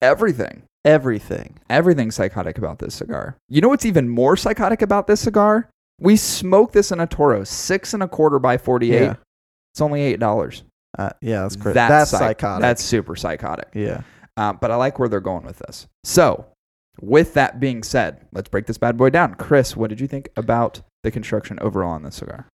[0.00, 0.62] Everything.
[0.84, 1.58] Everything.
[1.68, 3.36] Everything's psychotic about this cigar.
[3.48, 5.68] You know what's even more psychotic about this cigar?
[6.00, 9.00] We smoked this in a Toro, six and a quarter by 48.
[9.00, 9.16] Yeah.
[9.74, 10.62] It's only $8.
[10.96, 11.74] Uh, yeah, that's crazy.
[11.74, 12.62] That's, That's, psych- psychotic.
[12.62, 13.68] That's super psychotic.
[13.74, 14.02] yeah.
[14.38, 15.88] Uh, but I like where they're going with this.
[16.04, 16.46] So,
[17.00, 19.34] with that being said, let's break this bad boy down.
[19.34, 22.46] Chris, what did you think about the construction overall on this cigar?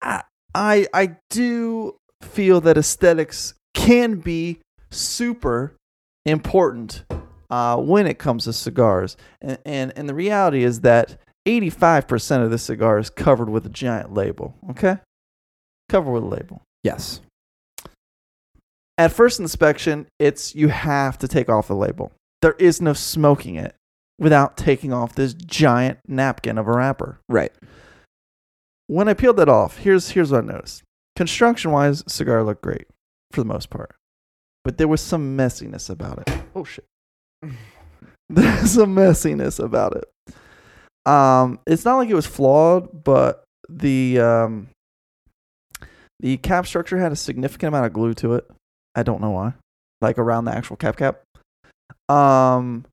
[0.00, 4.60] I I do feel that aesthetics can be
[4.90, 5.76] super
[6.24, 7.04] important
[7.50, 12.06] uh, when it comes to cigars, and, and and the reality is that eighty five
[12.06, 14.54] percent of the cigar is covered with a giant label.
[14.70, 14.98] Okay,
[15.88, 16.62] covered with a label.
[16.84, 17.22] Yes.
[18.98, 22.10] At first inspection, it's you have to take off the label.
[22.42, 23.76] There is no smoking it
[24.18, 27.20] without taking off this giant napkin of a wrapper.
[27.28, 27.52] Right.
[28.88, 30.82] when I peeled that off, here's here's what I noticed.
[31.14, 32.86] Construction wise, cigar looked great
[33.30, 33.94] for the most part,
[34.64, 36.42] but there was some messiness about it.
[36.54, 36.84] Oh shit!
[38.30, 40.34] There's some messiness about it.
[41.10, 44.68] Um, it's not like it was flawed, but the um,
[46.20, 48.50] the cap structure had a significant amount of glue to it.
[48.98, 49.54] I don't know why,
[50.00, 51.22] like around the actual cap cap.
[52.08, 52.84] Um,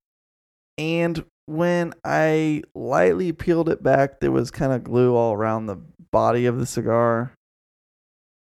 [0.78, 5.78] and when I lightly peeled it back, there was kind of glue all around the
[6.12, 7.32] body of the cigar.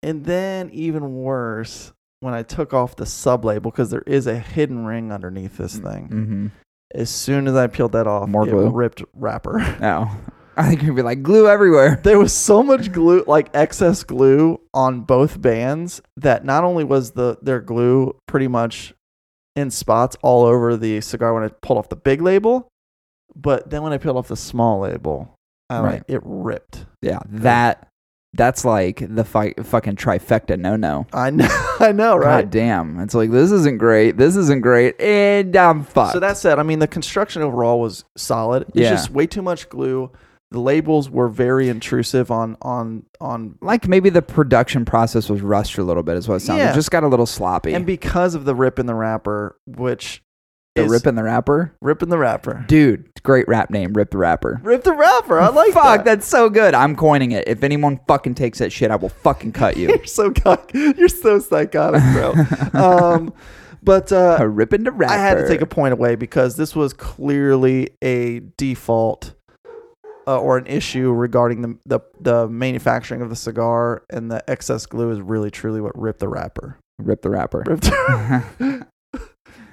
[0.03, 4.39] And then, even worse, when I took off the sub label, because there is a
[4.39, 6.09] hidden ring underneath this thing.
[6.09, 6.47] Mm-hmm.
[6.95, 8.69] As soon as I peeled that off, More it glue?
[8.69, 9.59] ripped wrapper.
[9.81, 10.11] No.
[10.57, 12.01] I think you'd be like glue everywhere.
[12.05, 17.13] there was so much glue, like excess glue on both bands, that not only was
[17.13, 18.95] the their glue pretty much
[19.55, 22.69] in spots all over the cigar when I pulled off the big label,
[23.35, 25.35] but then when I peeled off the small label,
[25.71, 25.93] I Right.
[25.95, 26.87] like it ripped.
[27.03, 27.21] Yeah.
[27.29, 27.89] That
[28.35, 31.07] that's like the fi- fucking trifecta no no.
[31.13, 31.49] I know,
[31.81, 32.43] I know, right?
[32.43, 33.01] God damn.
[33.01, 34.17] It's like this isn't great.
[34.19, 35.01] This isn't great.
[35.01, 36.13] And I'm fucked.
[36.13, 38.65] So that said, I mean the construction overall was solid.
[38.69, 38.91] It's Yeah.
[38.91, 40.11] just way too much glue.
[40.53, 45.77] The labels were very intrusive on on on like maybe the production process was rushed
[45.79, 46.59] a little bit is what it sounds.
[46.59, 46.71] Yeah.
[46.71, 47.75] It just got a little sloppy.
[47.75, 50.23] and because of the rip in the wrapper, which
[50.77, 51.75] the is Rip in the Rapper?
[51.81, 52.63] rip in the wrapper.
[52.69, 54.61] Dude, great rap name, Rip the Rapper.
[54.63, 55.41] Rip the wrapper.
[55.41, 56.05] I like Fuck, that.
[56.05, 56.75] that's so good.
[56.75, 57.49] I'm coining it.
[57.49, 59.89] If anyone fucking takes that shit, I will fucking cut you.
[59.97, 62.35] You're so cock- you're so psychotic, bro.
[62.81, 63.33] um,
[63.83, 65.15] but uh, a Rip in the Rapper.
[65.15, 69.33] I had to take a point away because this was clearly a default
[70.27, 74.87] uh, or an issue regarding the, the the manufacturing of the cigar, and the excess
[74.87, 76.79] glue is really truly what ripped the wrapper.
[76.99, 77.63] Rip the Rapper.
[77.67, 77.85] Ripped.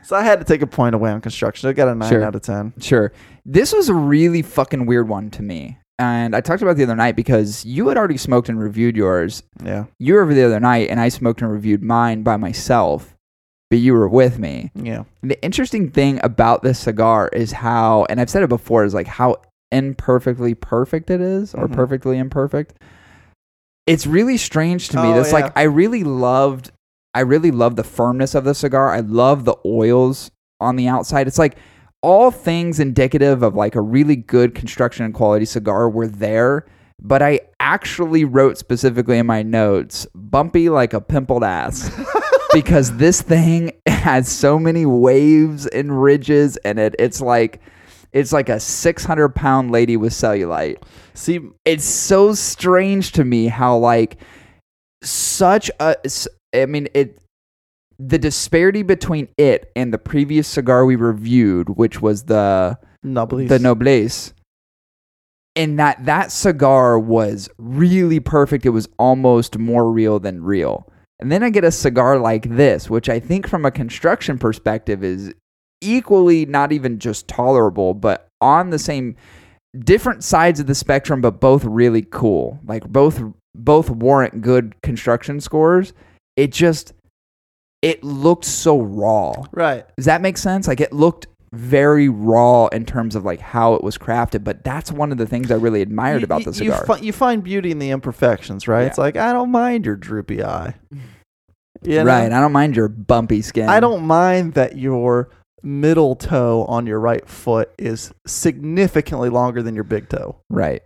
[0.03, 1.69] so I had to take a point away on construction.
[1.69, 2.23] I got a nine Sure.
[2.23, 2.73] out of ten.
[2.79, 3.11] Sure.
[3.45, 5.77] This was a really fucking weird one to me.
[5.99, 8.97] And I talked about it the other night because you had already smoked and reviewed
[8.97, 9.43] yours.
[9.63, 13.15] Yeah, You were over the other night, and I smoked and reviewed mine by myself,
[13.69, 14.71] but you were with me.
[14.75, 18.83] yeah, And the interesting thing about this cigar is how, and I've said it before,
[18.83, 19.37] is like how
[19.73, 21.73] imperfectly perfect it is, or Mhm.
[21.73, 22.75] perfectly imperfect.
[23.85, 25.09] It's really strange to me.
[25.09, 25.39] Oh, That's yeah.
[25.41, 26.71] like I really loved,
[27.13, 28.89] I really love the firmness of the cigar.
[28.93, 31.27] I love the oils on the outside.
[31.27, 31.57] It's like
[32.01, 36.65] all things indicative of like a really good construction and quality cigar were there.
[37.01, 41.89] But I actually wrote specifically in my notes, bumpy like a pimpled ass
[42.53, 46.95] because this thing has so many waves and ridges in it.
[46.99, 47.59] It's like
[48.13, 50.81] it's like a 600 pound lady with cellulite.
[51.13, 54.17] See, It's so strange to me how like
[55.03, 55.95] such a.
[56.53, 57.19] I mean it
[57.99, 63.49] the disparity between it and the previous cigar we reviewed, which was the Noblesse.
[63.49, 64.33] the Noblesse,
[65.55, 68.65] and that that cigar was really perfect.
[68.65, 70.89] It was almost more real than real.
[71.19, 75.03] And then I get a cigar like this, which I think from a construction perspective
[75.03, 75.33] is
[75.83, 79.15] equally not even just tolerable, but on the same
[79.79, 82.59] different sides of the spectrum, but both really cool.
[82.65, 83.21] Like both
[83.55, 85.93] both warrant good construction scores.
[86.35, 86.93] It just
[87.81, 89.33] it looked so raw.
[89.51, 89.85] right.
[89.97, 90.67] Does that make sense?
[90.67, 94.91] Like it looked very raw in terms of like how it was crafted, but that's
[94.91, 96.79] one of the things I really admired You- about the cigar.
[96.79, 98.81] You, fi- you find beauty in the imperfections, right?
[98.81, 98.87] Yeah.
[98.87, 100.75] It's like I don't mind your droopy eye.
[101.85, 102.05] You know?
[102.05, 102.31] Right.
[102.31, 103.67] I don't mind your bumpy skin.
[103.67, 105.29] I don't mind that your
[105.63, 110.37] middle toe on your right foot is significantly longer than your big toe.
[110.49, 110.81] Right.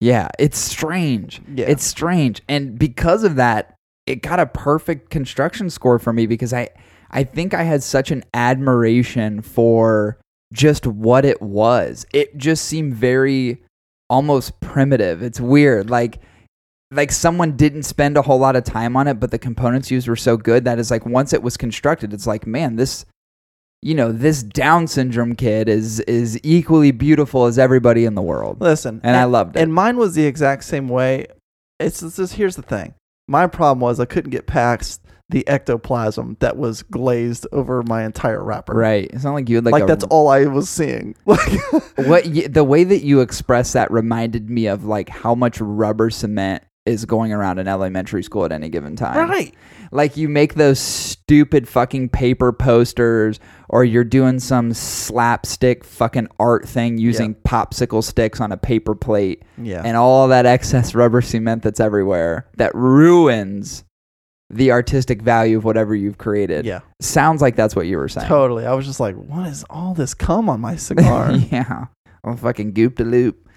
[0.00, 1.40] Yeah, it's strange.
[1.52, 1.66] Yeah.
[1.66, 2.42] It's strange.
[2.48, 3.74] And because of that,
[4.06, 6.68] it got a perfect construction score for me because I
[7.10, 10.18] I think I had such an admiration for
[10.52, 12.06] just what it was.
[12.12, 13.62] It just seemed very
[14.08, 15.22] almost primitive.
[15.22, 15.90] It's weird.
[15.90, 16.20] Like
[16.92, 20.06] like someone didn't spend a whole lot of time on it, but the components used
[20.06, 23.04] were so good that is like once it was constructed, it's like, man, this
[23.86, 28.60] you know, this Down syndrome kid is is equally beautiful as everybody in the world.
[28.60, 29.62] Listen, And I loved it.
[29.62, 31.26] And mine was the exact same way.
[31.78, 32.94] It's, it's just here's the thing.
[33.28, 38.42] My problem was I couldn't get past the ectoplasm that was glazed over my entire
[38.42, 38.74] wrapper.
[38.74, 39.08] Right.
[39.12, 41.14] It's not like you had like, Like, a, that's all I was seeing.
[41.24, 41.38] Like
[41.96, 46.64] what the way that you express that reminded me of like how much rubber cement
[46.86, 49.28] is going around in elementary school at any given time.
[49.28, 49.54] right.
[49.92, 56.68] Like you make those stupid fucking paper posters or you're doing some slapstick fucking art
[56.68, 59.82] thing using popsicle sticks on a paper plate Yeah.
[59.84, 63.84] and all that excess rubber cement that's everywhere that ruins
[64.50, 66.64] the artistic value of whatever you've created.
[66.66, 66.80] yeah.
[67.00, 68.28] Sounds like that's what you were saying.
[68.28, 68.64] Totally.
[68.66, 71.32] I was just like, what is all this cum on my cigar?
[71.50, 71.86] yeah.
[72.24, 73.48] I'm fucking goop de loop.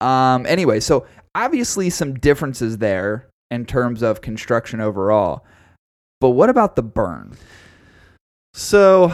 [0.00, 5.44] Um, anyway, so obviously some differences there in terms of construction overall.
[6.20, 7.36] But what about the burn?
[8.54, 9.12] So,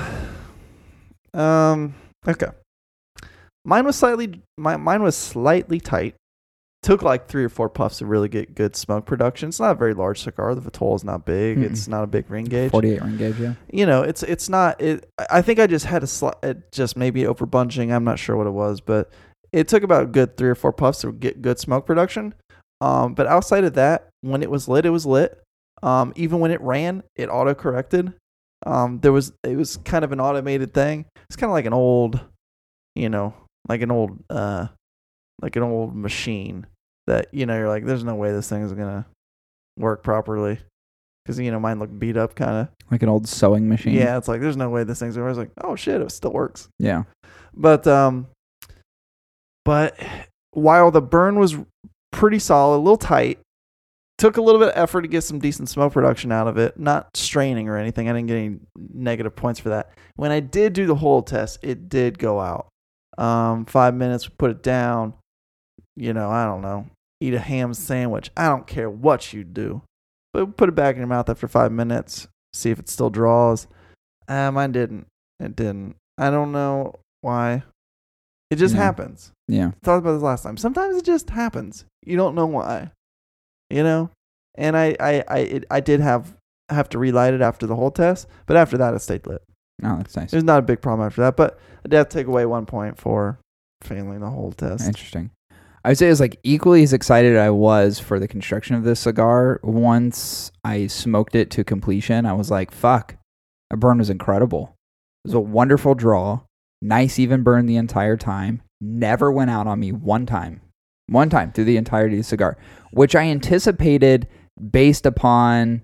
[1.34, 1.94] um,
[2.28, 2.48] okay.
[3.64, 6.14] Mine was slightly, my, mine was slightly tight.
[6.82, 9.50] Took like three or four puffs to really get good smoke production.
[9.50, 10.54] It's not a very large cigar.
[10.54, 11.58] The Vitola is not big.
[11.58, 11.64] Mm-mm.
[11.64, 12.70] It's not a big ring gauge.
[12.70, 13.52] 48 ring gauge, yeah.
[13.70, 14.80] You know, it's it's not.
[14.80, 15.06] It.
[15.28, 16.36] I think I just had a slight,
[16.72, 17.92] just maybe over bunching.
[17.92, 19.10] I'm not sure what it was, but
[19.52, 22.34] it took about a good three or four puffs to get good smoke production.
[22.80, 25.42] Um, but outside of that, when it was lit, it was lit.
[25.82, 28.12] Um, even when it ran, it auto corrected.
[28.66, 31.06] Um, there was it was kind of an automated thing.
[31.28, 32.20] It's kind of like an old,
[32.94, 33.34] you know,
[33.68, 34.68] like an old uh,
[35.40, 36.66] like an old machine
[37.06, 39.06] that you know you're like, there's no way this thing is gonna
[39.78, 40.58] work properly
[41.24, 42.68] because you know mine looked beat up kind of.
[42.90, 43.94] Like an old sewing machine.
[43.94, 45.24] Yeah, it's like there's no way this thing's gonna.
[45.24, 45.36] work.
[45.36, 46.68] I was like, oh shit, it still works.
[46.78, 47.04] Yeah.
[47.54, 48.26] But um,
[49.64, 49.98] but
[50.52, 51.56] while the burn was
[52.12, 53.38] pretty solid, a little tight,
[54.18, 56.78] took a little bit of effort to get some decent smoke production out of it.
[56.78, 58.08] Not straining or anything.
[58.08, 59.90] I didn't get any negative points for that.
[60.16, 62.68] When I did do the hold test, it did go out.
[63.16, 65.14] Um, five minutes, put it down.
[65.96, 66.86] You know, I don't know.
[67.20, 68.30] Eat a ham sandwich.
[68.36, 69.82] I don't care what you do,
[70.32, 72.28] but put it back in your mouth after five minutes.
[72.52, 73.66] See if it still draws.
[74.28, 75.06] Uh, mine didn't.
[75.38, 75.96] It didn't.
[76.18, 77.62] I don't know why.
[78.50, 78.82] It just Yeah.
[78.82, 79.32] happens.
[79.48, 79.68] Yeah.
[79.68, 80.56] I talked about this last time.
[80.56, 81.84] Sometimes it just happens.
[82.04, 82.90] You don't know why.
[83.70, 84.10] You know?
[84.56, 86.34] And I I I it, I did have
[86.68, 89.42] have to relight it after the whole test, but after that it stayed lit.
[89.82, 90.30] Oh, that's nice.
[90.30, 92.66] There's not a big problem after that, but I did have to take away one
[92.66, 93.38] point for
[93.82, 94.86] failing the whole test.
[94.86, 95.30] Interesting.
[95.84, 98.84] I would say it was like equally as excited I was for the construction of
[98.84, 99.58] this cigar.
[99.62, 103.16] Once I smoked it to completion, I was like, fuck,
[103.70, 104.74] the burn was incredible.
[105.24, 106.40] It was a wonderful draw.
[106.82, 108.62] Nice even burn the entire time.
[108.80, 110.60] Never went out on me one time.
[111.08, 112.56] One time through the entirety of the cigar,
[112.92, 114.28] which I anticipated
[114.70, 115.82] based upon.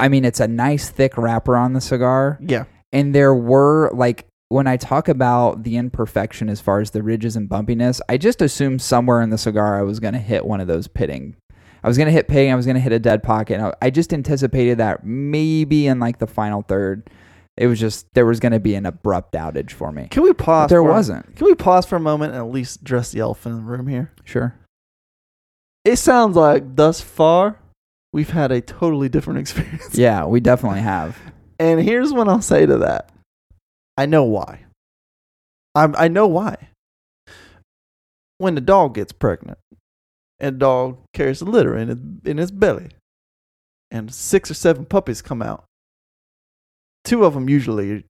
[0.00, 2.64] I mean, it's a nice thick wrapper on the cigar Yeah.
[2.92, 7.36] and there were like when I talk about the imperfection as far as the ridges
[7.36, 10.60] and bumpiness, I just assumed somewhere in the cigar I was going to hit one
[10.60, 11.36] of those pitting.
[11.84, 12.50] I was going to hit pitting.
[12.50, 13.60] I was going to hit a dead pocket.
[13.60, 17.10] I- I just anticipated that maybe in like the final third,
[17.58, 20.08] it was just there was going to be an abrupt outage for me.
[20.10, 20.70] Can we But pause?
[20.70, 21.36] there for, wasn't.
[21.36, 23.86] Can we pause for a moment and at least address the elephant in the room
[23.88, 24.12] here?
[24.24, 24.54] Sure.
[25.84, 27.58] It sounds like thus far
[28.12, 29.94] we've had a totally different experience.
[29.96, 31.18] Yeah, we definitely have.
[31.60, 33.10] And here's what I'll say to that.
[33.96, 34.60] I know why.
[35.74, 36.68] I'm, I know why.
[38.38, 39.58] When the dog gets pregnant,
[40.38, 42.90] and the dog carries a litter in its, in its belly,
[43.90, 45.64] and six or seven puppies come out,
[47.04, 48.04] two of them usually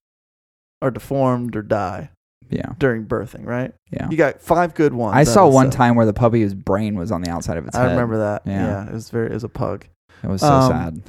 [0.82, 2.10] are deformed or die
[2.50, 2.72] Yeah.
[2.78, 3.74] during birthing, right?
[3.90, 4.08] Yeah.
[4.10, 5.16] You got five good ones.
[5.16, 7.86] I saw one time where the puppy's brain was on the outside of its head.
[7.86, 7.94] I head.
[7.94, 8.42] remember that.
[8.46, 8.66] Yeah.
[8.84, 8.86] Yeah.
[8.88, 9.26] it was very.
[9.30, 9.86] It was a pug.
[10.22, 11.02] It was so Um, sad.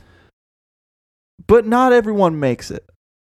[1.48, 2.88] but not everyone makes it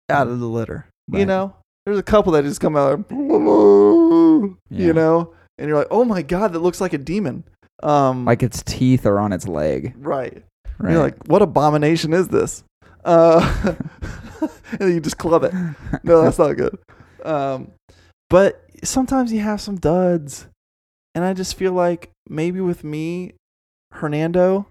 [0.09, 0.87] out of the litter.
[1.11, 1.27] You Right.
[1.27, 4.91] know, there's a couple that just come out, you Yeah.
[4.91, 7.43] know, and you're like, oh my god, that looks like a demon.
[7.81, 9.93] Um, Like its teeth are on its leg.
[9.99, 10.43] right.
[10.77, 10.91] Right.
[10.93, 12.63] You're like, what abomination is this?
[13.03, 13.75] Uh,
[14.41, 15.53] and then you just club it.
[16.03, 16.77] No, that's not good.
[17.23, 17.71] Um,
[18.29, 20.47] but sometimes you have some duds,
[21.15, 23.33] and I just feel like maybe with me,
[23.91, 24.67] Hernando,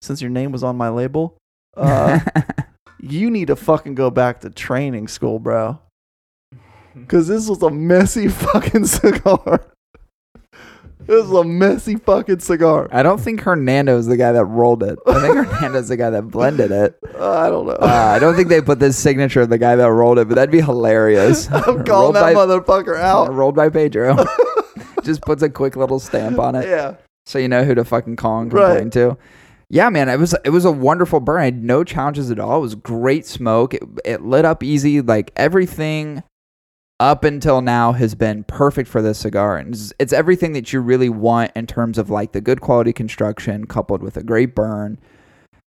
[0.00, 1.36] since your name was on my label,
[1.76, 2.20] uh,
[3.00, 5.78] you need to fucking go back to training school, bro.
[6.94, 9.71] Because this was a messy fucking cigar.
[11.06, 12.88] This was a messy fucking cigar.
[12.92, 14.98] I don't think Hernando's the guy that rolled it.
[15.06, 16.98] I think Hernando's the guy that blended it.
[17.18, 17.72] Uh, I don't know.
[17.74, 20.34] Uh, I don't think they put the signature of the guy that rolled it, but
[20.36, 21.48] that'd be hilarious.
[21.52, 23.32] I'm rolled calling that by, motherfucker out.
[23.34, 24.24] Rolled by Pedro.
[25.02, 26.94] Just puts a quick little stamp on it, yeah.
[27.26, 28.68] so you know who to fucking call and Right.
[28.80, 29.18] complain to.
[29.68, 31.40] Yeah, man, it was it was a wonderful burn.
[31.40, 32.58] I had no challenges at all.
[32.58, 33.72] It was great smoke.
[33.74, 35.00] It, it lit up easy.
[35.00, 36.22] Like everything
[37.02, 40.80] up until now has been perfect for this cigar, and it's, it's everything that you
[40.80, 44.98] really want in terms of like the good quality construction coupled with a great burn.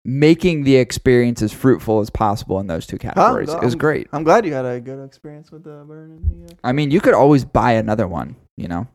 [0.05, 3.51] making the experience as fruitful as possible in those two categories.
[3.53, 4.09] it was I'm- great.
[4.13, 6.13] I'm glad you had a good experience with the burn.
[6.13, 8.37] and the, uh, I mean, you could always buy another one.
[8.57, 8.87] You know,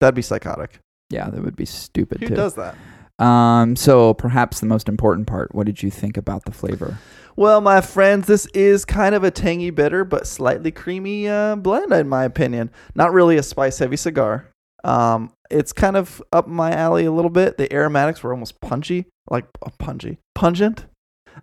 [0.00, 0.78] That'd be psychotic.
[1.10, 2.34] yeah, that would be stupid Who too.
[2.36, 2.74] does that?
[3.18, 5.54] Um, so perhaps the most important part.
[5.54, 6.98] What did you think about the flavor?
[7.34, 11.92] Well, my friends, this is kind of a tangy bitter but slightly creamy uh, blend,
[11.92, 12.70] in my opinion.
[12.94, 14.50] Not really a spice heavy cigar.
[14.84, 17.58] Um, it's kind of up my alley a little bit.
[17.58, 20.86] The aromatics were almost punchy, like uh, punchy, pungent.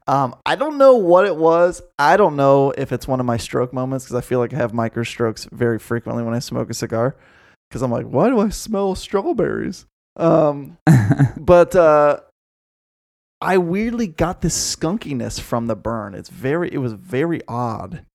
[0.08, 1.82] Um, I don't know what it was.
[2.00, 4.58] I don't know if it's one of my stroke moments because I feel like I
[4.58, 7.16] have micro strokes very frequently when I smoke a cigar.
[7.70, 9.86] Because I'm like, why do I smell strawberries?
[10.16, 10.78] Um,
[11.38, 12.20] but uh,
[13.42, 16.14] I weirdly got this skunkiness from the burn.
[16.14, 18.06] It's very, it was very odd.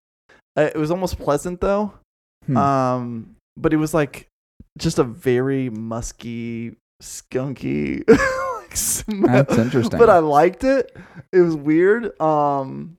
[0.57, 1.94] Uh, it was almost pleasant though.
[2.46, 2.57] Hmm.
[2.57, 4.28] Um, but it was like
[4.78, 8.05] just a very musky, skunky.
[9.26, 9.99] That's interesting.
[9.99, 10.96] But I liked it.
[11.32, 12.18] It was weird.
[12.20, 12.96] Um,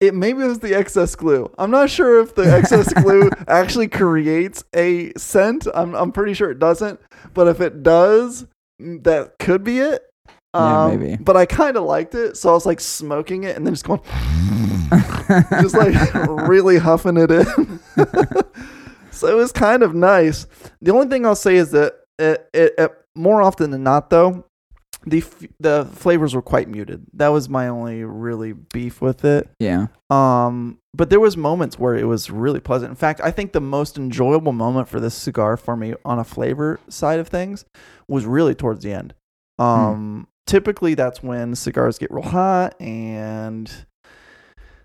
[0.00, 1.50] it maybe it was the excess glue.
[1.58, 5.66] I'm not sure if the excess glue actually creates a scent.
[5.74, 7.00] I'm I'm pretty sure it doesn't.
[7.34, 8.46] But if it does,
[8.80, 10.02] mm, that could be it.
[10.54, 11.16] Yeah, Um, maybe.
[11.22, 13.84] But I kind of liked it, so I was like smoking it and then just
[13.84, 14.00] going,
[15.60, 15.94] just like
[16.48, 17.78] really huffing it in.
[19.12, 20.46] so it was kind of nice.
[20.82, 24.44] The only thing I'll say is that it, it, it more often than not, though,
[25.06, 27.04] the f- the flavors were quite muted.
[27.14, 29.48] That was my only really beef with it.
[29.58, 29.86] yeah.
[30.10, 32.90] Um, but there was moments where it was really pleasant.
[32.90, 36.24] In fact, I think the most enjoyable moment for this cigar for me on a
[36.24, 37.64] flavor side of things
[38.08, 39.14] was really towards the end.
[39.58, 43.70] Um, typically that's when cigars get real hot and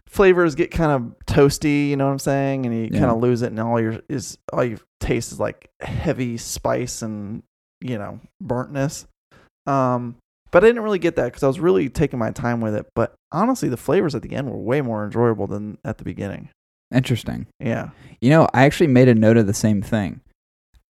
[0.07, 2.65] flavors get kind of toasty, you know what I'm saying?
[2.65, 2.99] And you Yeah.
[2.99, 7.01] kind of lose it and all your is all you taste is like heavy spice
[7.01, 7.43] and,
[7.81, 9.05] you know, burntness.
[9.67, 10.15] Um,
[10.51, 12.85] but I didn't really get that because I was really taking my time with it.
[12.95, 16.49] But honestly, the flavors at the end were way more enjoyable than at the beginning.
[16.93, 17.47] Interesting.
[17.59, 17.89] Yeah.
[18.21, 20.21] You know, I actually made a note of the same thing.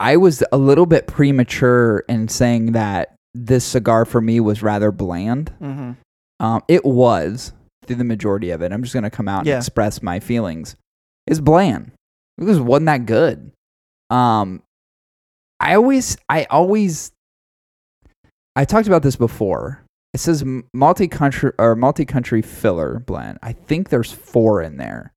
[0.00, 4.90] I was a little bit premature in saying that this cigar for me was rather
[4.92, 5.52] bland.
[5.62, 5.92] Mm-hmm.
[6.44, 7.52] Um, it was
[7.86, 8.72] through the majority of it.
[8.72, 9.54] I'm just going to come out Yeah.
[9.54, 10.76] and express my feelings.
[11.26, 11.92] It's bland.
[12.38, 13.52] It just wasn't that good.
[14.10, 14.62] Um,
[15.60, 17.12] I always, I always,
[18.56, 19.84] I talked about this before.
[20.12, 23.38] It says multi country or multi country filler blend.
[23.42, 25.12] I think there's four in there.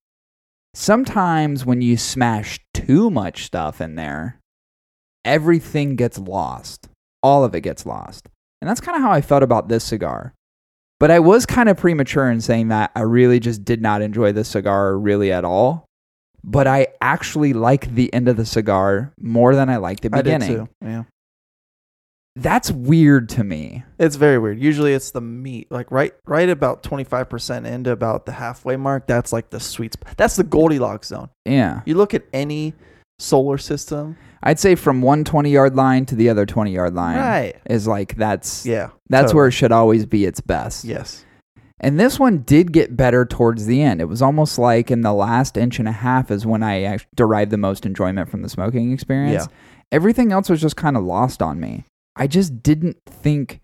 [0.74, 4.40] Sometimes when you smash too much stuff in there,
[5.24, 6.90] everything gets lost.
[7.22, 8.28] All of it gets lost.
[8.62, 10.34] And that's kind of how I felt about this cigar.
[11.00, 14.32] But I was kind of premature in saying that I really just did not enjoy
[14.32, 15.86] this cigar really at all.
[16.44, 20.22] But I actually like the end of the cigar more than I like the I
[20.22, 20.66] did beginning.
[20.66, 20.70] too.
[20.82, 21.04] Yeah.
[22.42, 23.84] That's weird to me.
[24.00, 24.60] It's very weird.
[24.60, 29.08] Usually it's the meat, like right right about 25% into about the halfway mark.
[29.08, 30.16] That's like the sweet spot.
[30.18, 31.30] That's the Goldilocks zone.
[31.46, 31.82] Yeah.
[31.86, 32.74] You look at any
[33.20, 34.18] solar system.
[34.44, 37.56] I'd say from one 20 yard line to the other 20 yard line Right.
[37.66, 38.90] is like that's Yeah.
[39.10, 39.36] that's totally.
[39.36, 40.86] where it should always be its best.
[40.86, 41.26] Yes.
[41.80, 44.02] And this one did get better towards the end.
[44.02, 47.52] It was almost like in the last inch and a half is when I derived
[47.52, 49.48] the most enjoyment from the smoking experience.
[49.48, 49.56] Yeah.
[49.92, 51.86] Everything else was just kind of lost on me.
[52.18, 53.62] I just didn't think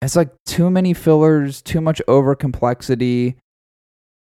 [0.00, 3.36] it's like too many fillers, too much over complexity.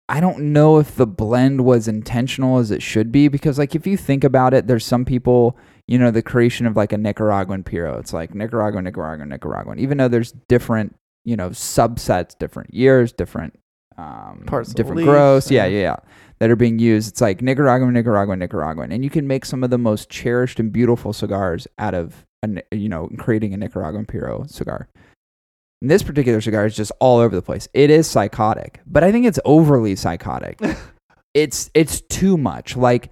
[0.10, 3.86] I don't know if the blend was intentional as it should be because like if
[3.86, 7.64] you think about it, there's some people, you know, the creation of like a Nicaraguan
[7.64, 7.98] Puro.
[7.98, 9.80] It's like Nicaraguan, Nicaraguan, Nicaraguan.
[9.80, 13.58] Even though there's different, you know, subsets, different years, different
[13.98, 15.02] um Parts different.
[15.52, 15.66] Yeah, yeah.
[15.66, 15.96] yeah, yeah.
[16.40, 17.10] That are being used.
[17.10, 18.92] It's like Nicaraguan, Nicaraguan, Nicaraguan.
[18.92, 22.62] And you can make some of the most cherished and beautiful cigars out of a,
[22.76, 24.88] you know, creating a Nicaraguan Puro cigar.
[25.82, 27.68] And this particular cigar is just all over the place.
[27.74, 30.60] It is psychotic, but I think it's overly psychotic.
[31.34, 32.76] it's it's too much.
[32.78, 33.10] Like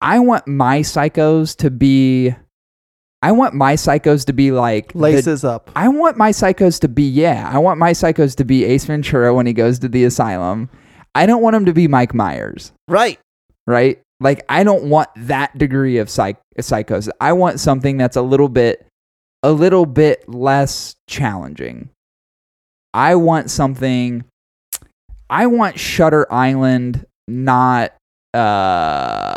[0.00, 2.34] I want my psychos to be
[3.22, 5.70] I want my psychos to be like the- Laces up.
[5.76, 7.50] I want my psychos to be yeah.
[7.52, 10.70] I want my psychos to be Ace Ventura when he goes to the asylum.
[11.14, 13.18] I don't want him to be Mike Myers, Right.
[13.66, 14.00] right?
[14.20, 17.08] Like I don't want that degree of psych- psychos.
[17.20, 18.86] I want something that's a little bit
[19.42, 21.88] a little bit less challenging.
[22.92, 24.24] I want something
[25.30, 27.92] I want Shutter Island not
[28.34, 29.36] uh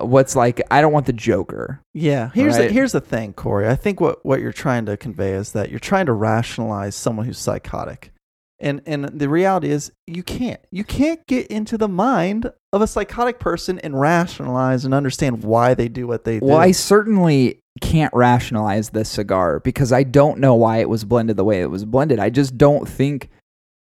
[0.00, 1.80] what's like I don't want the Joker.
[1.94, 2.30] Yeah.
[2.34, 2.68] Here's Right.
[2.68, 3.68] the here's the thing, Cory.
[3.68, 7.26] I think what, what you're trying to convey is that you're trying to rationalize someone
[7.26, 8.12] who's psychotic.
[8.58, 10.60] And and the reality is you can't.
[10.70, 15.74] You can't get into the mind of a psychotic person and rationalize and understand why
[15.74, 16.46] they do what they do.
[16.46, 21.36] Well, I certainly can't rationalize this cigar because I don't know why it was blended
[21.36, 22.18] the way it was blended.
[22.18, 23.28] I just don't think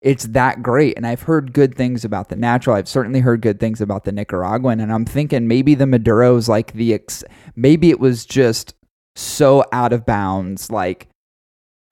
[0.01, 0.97] it's that great.
[0.97, 2.77] And I've heard good things about the natural.
[2.77, 4.81] I've certainly heard good things about the Nicaraguan.
[4.81, 8.75] And I'm thinking maybe the Maduro's like the, ex- maybe it was just
[9.15, 10.71] so out of bounds.
[10.71, 11.09] Like,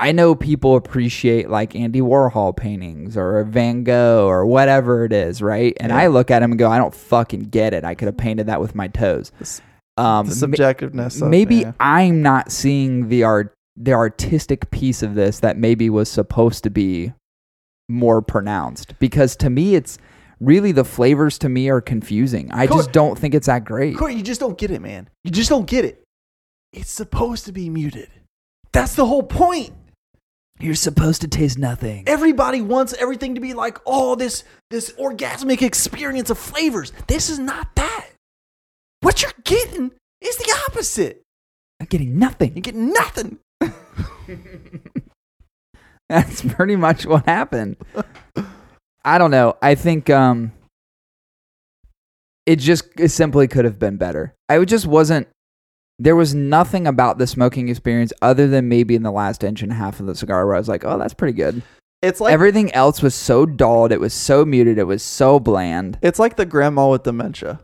[0.01, 5.43] I know people appreciate like Andy Warhol paintings or Van Gogh or whatever it is,
[5.43, 5.77] right?
[5.79, 5.99] And Yeah.
[5.99, 7.85] I look at him and go, I don't fucking get it.
[7.85, 9.31] I could have painted that with my toes.
[9.97, 11.21] Um, the subjectiveness.
[11.21, 11.73] Of, maybe yeah.
[11.79, 16.71] I'm not seeing the art, the artistic piece of this that maybe was supposed to
[16.71, 17.13] be
[17.89, 18.99] more pronounced.
[18.99, 19.99] Because to me, it's
[20.41, 22.51] really the flavors to me are confusing.
[22.53, 22.79] I Cool.
[22.79, 23.97] just don't think it's that great.
[23.99, 25.11] Cory, you just don't get it, man.
[25.25, 26.03] You just don't get it.
[26.73, 28.09] It's supposed to be muted.
[28.73, 29.73] That's the whole point.
[30.61, 32.05] You're supposed to taste nothing.
[32.07, 36.93] Everybody wants everything to be like, oh, this this orgasmic experience of flavors.
[37.07, 38.09] This is not that.
[39.01, 41.23] What you're getting is the opposite.
[41.81, 42.53] I'm getting nothing.
[42.55, 43.39] You're getting nothing.
[46.09, 47.77] That's pretty much what happened.
[49.05, 49.57] I don't know.
[49.63, 50.53] I think um
[52.45, 54.35] it just it simply could have been better.
[54.49, 55.29] I just wasn't
[56.01, 59.71] there was nothing about the smoking experience other than maybe in the last inch and
[59.71, 61.63] a half of the cigar where I was like, "Oh, that's pretty good."
[62.01, 65.99] It's like Everything else was so dulled, it was so muted, it was so bland.
[66.01, 67.61] it's like the grandma with dementia,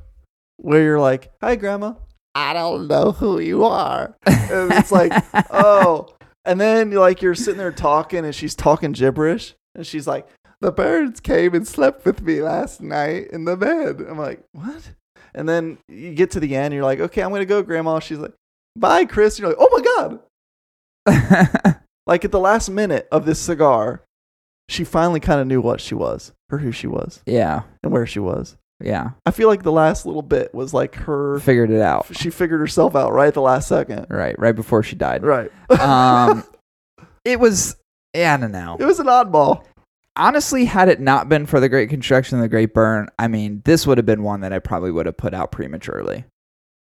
[0.59, 1.95] where you're like, "Hi, grandma.
[2.35, 5.13] I don't know who you are." And it's like,
[5.51, 6.09] oh,
[6.45, 10.29] and then like you're sitting there talking, and she's talking gibberish, and she's like,
[10.61, 14.91] "The birds came and slept with me last night in the bed." I'm like, "What?"
[15.37, 18.01] And then you get to the end, and you're like, "Okay, I'm gonna go, grandma."
[18.01, 18.33] She's like,
[18.75, 20.19] "Bye, Chris." You're like, "Oh my
[21.07, 24.03] god!" Like at the last minute of this cigar,
[24.69, 27.63] she finally kind of knew what she was, or who she was, yeah.
[27.83, 28.57] and where she was.
[28.81, 29.11] Yeah.
[29.25, 31.41] I feel like the last little bit was like her.
[31.41, 32.07] Figured it out.
[32.13, 34.07] She figured herself out right at the last second.
[34.11, 35.25] Right, right before she died.
[35.25, 35.51] Right.
[35.81, 36.45] Um
[37.25, 37.77] it was
[38.15, 38.77] yeah, I don't know.
[38.79, 39.65] it was an oddball.
[40.17, 43.63] Honestly, had it not been for the Great Construction and the Great Burn, I mean,
[43.65, 46.25] this would have been one that I probably would have put out prematurely.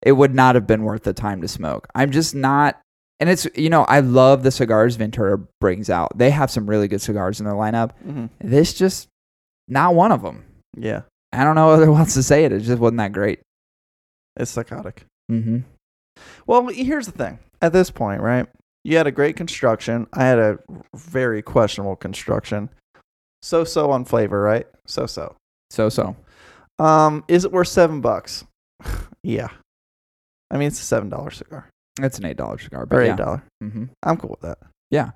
[0.02, 1.86] It would not have been worth the time to smoke.
[1.94, 2.80] I'm just not.
[3.18, 6.16] And it's, you know, I love the cigars Ventura brings out.
[6.16, 7.90] They have some really good cigars in their lineup.
[8.06, 8.26] Mm-hmm.
[8.40, 9.08] This just,
[9.68, 10.44] not one of them.
[10.76, 11.02] Yeah,
[11.32, 12.52] I don't know other else to say it.
[12.52, 13.40] It just wasn't that great.
[14.36, 15.04] it's psychotic.
[15.30, 15.58] Mm-hmm.
[16.46, 17.38] Well, here's the thing.
[17.60, 18.46] At this point, right?
[18.84, 20.06] You had a great construction.
[20.14, 20.58] I had a
[20.96, 22.70] very questionable construction.
[23.42, 24.66] So so on flavor, right?
[24.86, 25.34] So so.
[25.70, 26.16] So, so.
[26.78, 28.44] Um, is it worth seven bucks?
[29.22, 29.48] yeah.
[30.50, 31.68] I mean, it's a seven dollar cigar
[32.00, 32.86] It's an $8 cigar.
[32.86, 33.44] But or eight dollar.
[33.62, 33.84] Mm-hmm.
[34.02, 34.58] I'm cool with that.
[34.90, 35.10] Yeah.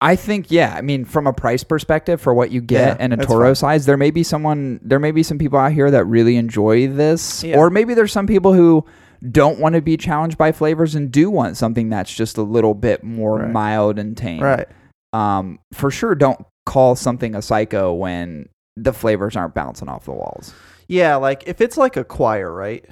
[0.00, 0.74] I think, yeah.
[0.76, 3.54] I mean, from a price perspective, for what you get Yeah, and a Toro fine.
[3.54, 6.88] size, there may be someone, there may be some people out here that really enjoy
[6.88, 7.56] this, Yeah.
[7.58, 8.84] or maybe there's some people who
[9.30, 12.74] don't want to be challenged by flavors and do want something that's just a little
[12.74, 13.50] bit more Right.
[13.50, 14.42] mild and tame.
[14.42, 14.68] Right.
[15.12, 20.12] Um, for sure, don't call something a psycho when the flavors aren't bouncing off the
[20.12, 20.54] walls.
[20.88, 22.84] Yeah, like if it's like a choir, right?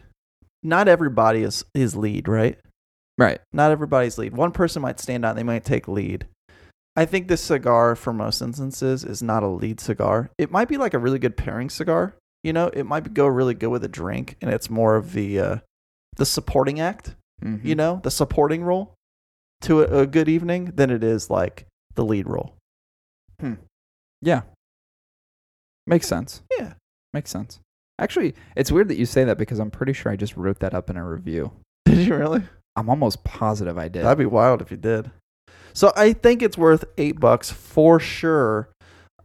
[0.62, 2.58] Not everybody is is lead, right?
[3.18, 3.40] Right.
[3.52, 4.34] Not everybody's lead.
[4.34, 6.26] One person might stand out, they might take lead.
[6.96, 10.30] I think this cigar, for most instances, is not a lead cigar.
[10.38, 12.14] It might be like a really good pairing cigar.
[12.42, 15.38] You know, it might go really good with a drink, and it's more of the
[15.38, 15.56] uh,
[16.16, 17.14] the supporting act.
[17.42, 17.64] Mhm.
[17.64, 18.94] You know, the supporting role
[19.62, 22.54] to a, a good evening than it is like the lead role.
[24.22, 24.42] Yeah.
[25.86, 26.42] Makes sense.
[26.58, 26.74] Yeah.
[27.12, 27.60] Makes sense.
[27.98, 30.74] Actually, it's weird that you say that because I'm pretty sure I just wrote that
[30.74, 31.52] up in a review.
[31.84, 32.42] Did you really?
[32.76, 34.04] I'm almost positive I did.
[34.04, 35.10] That'd be wild if you did.
[35.72, 38.70] So I think it's worth eight bucks for sure,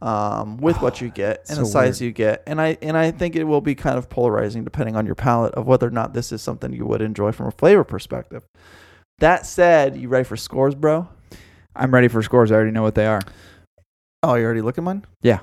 [0.02, 2.08] um, with what you get and So the size weird.
[2.08, 5.06] you get, and I and I think it will be kind of polarizing depending on
[5.06, 7.84] your palate of whether or not this is something you would enjoy from a flavor
[7.84, 8.42] perspective.
[9.20, 11.08] That said, you ready for scores, bro?
[11.74, 12.50] I'm ready for scores.
[12.50, 13.20] I already know what they are.
[14.22, 15.04] Oh, you already looking mine?
[15.22, 15.40] Yeah.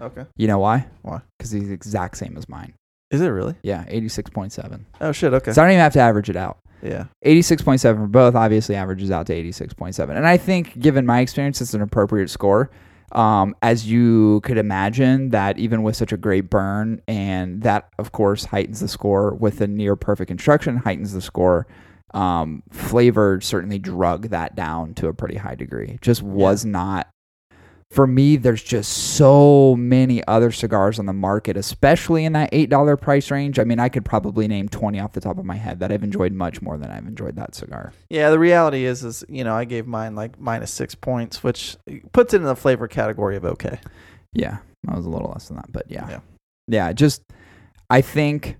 [0.00, 0.24] Okay.
[0.36, 0.86] You know why?
[1.02, 1.20] Why?
[1.38, 2.74] Because he's the exact same as mine.
[3.10, 3.54] Is it really?
[3.62, 4.84] Yeah, 86.7.
[5.00, 5.34] Oh shit.
[5.34, 5.52] Okay.
[5.52, 6.58] So I don't even have to average it out.
[6.80, 7.06] yeah.
[7.24, 10.16] 86.7 for both obviously averages out to 86.7.
[10.16, 12.70] And I think, given my experience, it's an appropriate score.
[13.12, 18.12] Um, as you could imagine, that even with such a great burn, and that of
[18.12, 21.66] course heightens the score with a near perfect instruction, heightens the score.
[22.14, 25.98] Um, flavor certainly drug that down to a pretty high degree.
[26.00, 27.08] Just was not.
[27.90, 33.00] For me, there's just so many other cigars on the market, especially in that $8
[33.00, 33.58] price range.
[33.58, 36.04] I mean, I could probably name 20 off the top of my head that I've
[36.04, 37.92] enjoyed much more than I've enjoyed that cigar.
[38.08, 41.76] Yeah, the reality is, is you know, I gave mine like minus six points, which
[42.12, 43.80] puts it in the flavor category of okay.
[44.32, 46.08] Yeah, I was a little less than that, but yeah.
[46.08, 46.20] Yeah.
[46.68, 47.22] Yeah, just
[47.90, 48.56] I think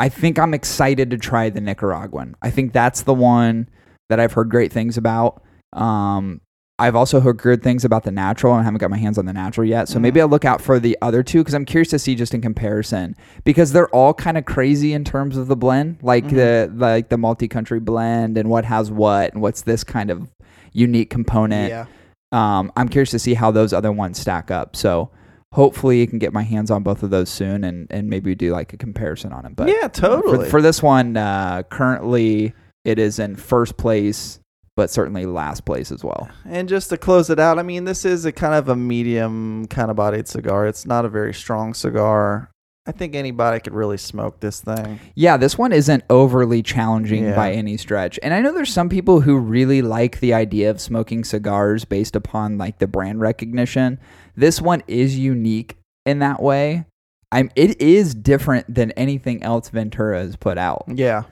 [0.00, 2.34] I think I'm excited to try the Nicaraguan.
[2.42, 3.68] I think that's the one
[4.08, 5.40] that I've heard great things about.
[5.72, 6.40] Um
[6.80, 8.54] I've also heard good things about the natural.
[8.54, 10.60] and I haven't got my hands on the natural yet, so maybe I'll look out
[10.60, 13.14] for the other two because I'm curious to see just in comparison
[13.44, 17.18] because they're all kind of crazy in terms of the blend, like the like the
[17.18, 20.28] multi-country blend and what has what and what's this kind of
[20.72, 21.68] unique component.
[21.68, 21.86] Yeah.
[22.32, 24.74] Um, I'm curious to see how those other ones stack up.
[24.74, 25.10] So
[25.52, 28.52] hopefully, I can get my hands on both of those soon and and maybe do
[28.52, 29.54] like a comparison on them.
[29.54, 30.44] But yeah, totally.
[30.44, 32.54] for, for this one, uh, currently
[32.84, 34.39] it is in first place,
[34.80, 36.26] but certainly last place as well.
[36.46, 39.66] And just to close it out, I mean, this is a kind of a medium
[39.66, 40.66] kind of bodied cigar.
[40.66, 42.50] It's not a very strong cigar.
[42.86, 44.98] I think anybody could really smoke this thing.
[45.14, 47.36] Yeah, this one isn't overly challenging Yeah.
[47.36, 48.18] by any stretch.
[48.22, 52.16] And I know there's some people who really like the idea of smoking cigars based
[52.16, 54.00] upon like the brand recognition.
[54.34, 55.76] This one is unique
[56.06, 56.86] in that way.
[57.30, 60.84] I'm it is different than anything else Ventura has put out.
[60.88, 61.24] Yeah.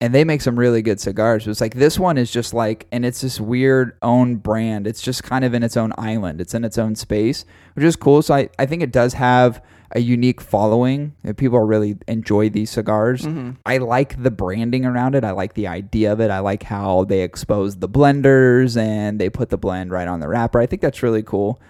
[0.00, 1.44] And they make some really good cigars.
[1.44, 4.86] But It's like this one is just like and it's this weird own brand.
[4.86, 6.40] It's just kind of in its own island.
[6.40, 8.20] It's in its own space, which is cool.
[8.20, 11.14] So I, I think it does have a unique following.
[11.36, 13.22] People really enjoy these cigars.
[13.22, 13.52] Mm-hmm.
[13.64, 15.24] I like the branding around it.
[15.24, 16.30] I like the idea of it.
[16.30, 20.28] I like how they expose the blenders and they put the blend right on the
[20.28, 20.60] wrapper.
[20.60, 21.60] I think that's really cool.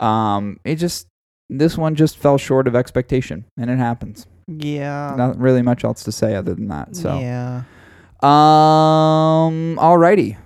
[0.00, 1.08] Um, it just
[1.50, 4.26] this one just fell short of expectation, and it happens.
[4.46, 5.14] Yeah.
[5.16, 6.94] Not really much else to say other than that.
[6.96, 7.62] So, Yeah.
[8.22, 10.36] um, alrighty,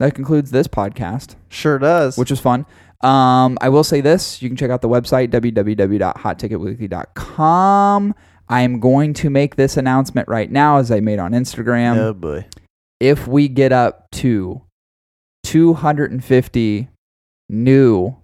[0.00, 2.18] that concludes this podcast Sure does.
[2.18, 2.66] which was fun.
[3.02, 8.14] Um, I will say this: you can check out the website www.hotticketweekly.com.
[8.48, 11.96] I am going to make this announcement right now, as I made on Instagram.
[11.96, 12.46] oh boy.
[13.00, 14.62] If we get up to
[15.44, 16.88] 250
[17.50, 18.16] new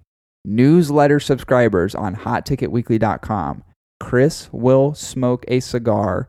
[0.44, 3.62] newsletter subscribers on HotTicketWeekly.com,
[4.00, 6.28] Chris will smoke a cigar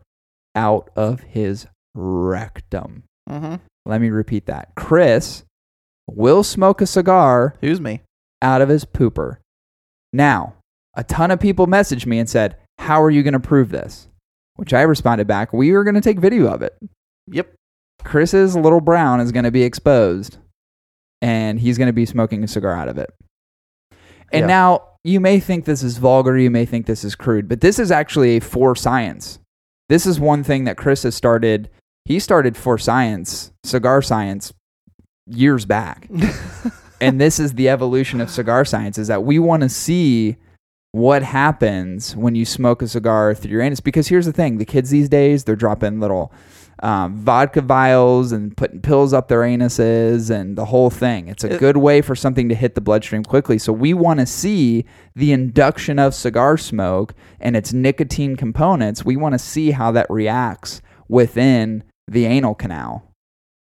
[0.56, 3.04] out of his rectum.
[3.30, 3.56] Mm-hmm.
[3.86, 4.74] Let me repeat that.
[4.76, 5.44] Chris
[6.08, 8.02] will smoke a cigar Who's me?
[8.42, 9.38] out of his pooper.
[10.14, 10.56] Now,
[10.94, 14.08] a ton of people messaged me and said, How are you going to prove this?
[14.56, 16.78] Which I responded back, We are going to take video of it.
[17.28, 17.54] Yep.
[18.04, 20.38] Chris's little brown is going to be exposed
[21.22, 23.10] and he's going to be smoking a cigar out of it.
[24.32, 24.48] And Yeah.
[24.48, 27.80] now you may think this is vulgar, you may think this is crude, but this
[27.80, 29.40] is actually a for science.
[29.90, 31.70] This is one thing that Chris has started.
[32.06, 34.54] He started for science, cigar science,
[35.28, 36.10] years back
[37.02, 40.36] and this is the evolution of cigar science is that we want to see
[40.92, 44.66] what happens when you smoke a cigar through your anus because here's the thing the
[44.66, 46.34] kids these days they're dropping little
[46.82, 51.28] um, vodka vials and putting pills up their anuses and the whole thing.
[51.28, 53.60] It's a good way for something to hit the bloodstream quickly.
[53.60, 59.06] So we want to see the induction of cigar smoke and its nicotine components.
[59.06, 63.14] We want to see how that reacts within the anal canal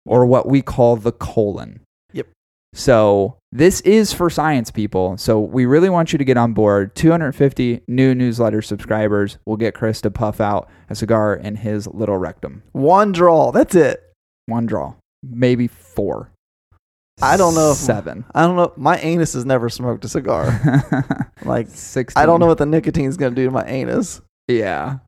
[0.06, 1.82] or what we call the colon.
[2.14, 2.28] Yep.
[2.74, 5.18] so this is for science people.
[5.18, 6.96] So we really want you to get on board.
[6.96, 12.18] 250 new newsletter subscribers will get Chris to puff out a cigar in his little
[12.18, 12.64] rectum.
[12.74, 13.52] One draw.
[13.52, 14.04] That's it.
[14.48, 16.32] One draw, maybe four.
[17.22, 18.26] I don't know if- Seven.
[18.36, 18.74] I don't know.
[18.78, 21.32] My anus has never smoked a cigar.
[21.46, 22.22] like, Sixteen.
[22.22, 24.22] I don't know what the nicotine's gonna do to my anus.
[24.48, 25.00] Yeah,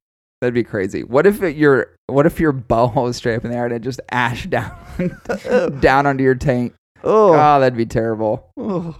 [0.42, 1.04] that'd be crazy.
[1.04, 3.74] What if it, your What if your butthole is straight up in the air and
[3.76, 4.72] it just ash down
[5.82, 6.74] down onto your tank?
[7.04, 7.34] Oh.
[7.34, 8.50] Oh, that'd be terrible.
[8.58, 8.96] oh.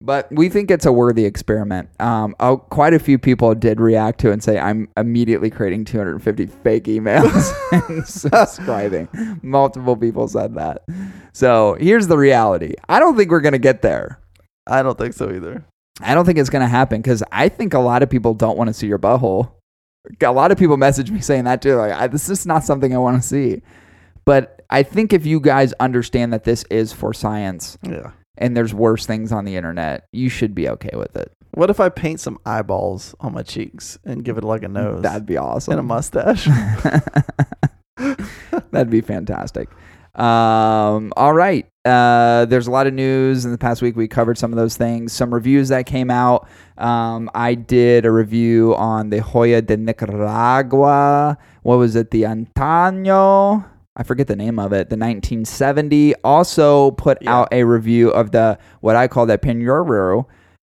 [0.00, 1.88] But we think it's a worthy experiment.
[1.98, 5.86] Um, oh, quite a few people did react to it and say, I'm immediately creating
[5.86, 7.52] 250 fake emails
[7.88, 9.08] and subscribing.
[9.42, 10.84] Multiple people said that.
[11.32, 14.20] So here's the reality I don't think we're going to get there.
[14.68, 15.64] I don't think so either.
[16.00, 18.56] I don't think it's going to happen because I think a lot of people don't
[18.56, 19.50] want to see your butthole.
[20.22, 21.74] A lot of people message me saying that too.
[21.74, 23.62] Like, I, this is not something I want to see.
[24.24, 28.10] But I think if you guys understand that this is for science, Yeah.
[28.36, 31.32] and there's worse things on the internet, you should be okay with it.
[31.54, 35.02] What if I paint some eyeballs on my cheeks and give it like a nose
[35.02, 35.72] That'd be awesome.
[35.72, 36.46] and a mustache?
[38.70, 39.68] That'd be fantastic.
[40.14, 41.66] Um, all right.
[41.84, 43.96] Uh, there's a lot of news in the past week.
[43.96, 45.12] We covered some of those things.
[45.12, 46.46] Some reviews that came out.
[46.76, 51.38] Um, I did a review on the Joya de Nicaragua.
[51.62, 52.10] What was it?
[52.10, 53.64] The Antaño.
[53.98, 54.88] I forget the name of it.
[54.90, 56.14] The 1970.
[56.22, 57.34] Also put Yeah.
[57.40, 60.26] out a review of the what I call the Peñoro.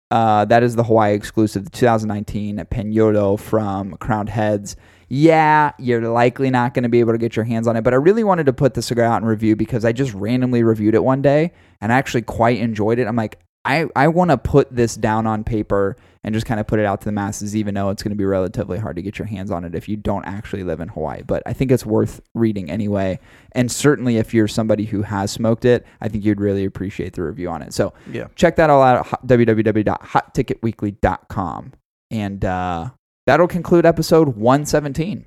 [0.09, 4.77] Uh, that is the Hawaii exclusive, the 2019 Peñolo from Crowned Heads.
[5.09, 7.93] Yeah, you're likely not going to be able to get your hands on it, but
[7.93, 10.95] I really wanted to put the cigar out in review because I just randomly reviewed
[10.95, 11.51] it one day
[11.81, 13.07] and I actually quite enjoyed it.
[13.07, 16.65] I'm like, I, I want to put this down on paper and just kind of
[16.67, 19.01] put it out to the masses, even though it's going to be relatively hard to
[19.01, 21.21] get your hands on it if you don't actually live in Hawaii.
[21.25, 23.19] But I think it's worth reading anyway.
[23.53, 27.23] And certainly if you're somebody who has smoked it, I think you'd really appreciate the
[27.23, 27.73] review on it.
[27.73, 28.27] So Yeah.
[28.35, 31.73] check that all out at www.hotticketweekly.com.
[32.09, 32.89] And uh,
[33.25, 35.25] that'll conclude episode 117,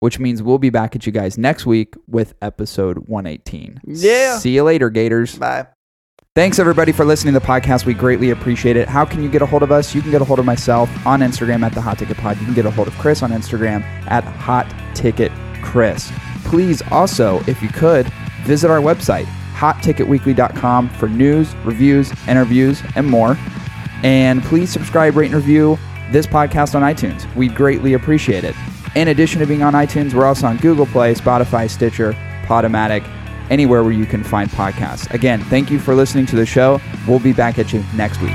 [0.00, 3.80] which means we'll be back at you guys next week with episode 118.
[3.86, 4.38] Yeah.
[4.38, 5.38] See you later, Gators.
[5.38, 5.66] Bye.
[6.36, 7.86] Thanks everybody for listening to the podcast.
[7.86, 8.88] We greatly appreciate it.
[8.88, 9.94] How can you get a hold of us?
[9.94, 12.36] You can get a hold of myself on Instagram at the Hot Ticket Pod.
[12.40, 14.66] You can get a hold of Chris on Instagram at Hot
[14.96, 15.30] Ticket
[15.62, 16.10] Chris.
[16.44, 18.12] Please also, if you could,
[18.42, 23.38] visit our website, hotticketweekly.com for news, reviews, interviews, and more.
[24.02, 25.78] And please subscribe, rate, and review
[26.10, 27.32] this podcast on iTunes.
[27.36, 28.56] We'd greatly appreciate it.
[28.96, 32.12] In addition to being on iTunes, we're also on Google Play, Spotify, Stitcher,
[32.42, 33.08] Podomatic,
[33.50, 35.12] anywhere where you can find podcasts.
[35.12, 36.80] Again, thank you for listening to the show.
[37.06, 38.34] We'll be back at you next week.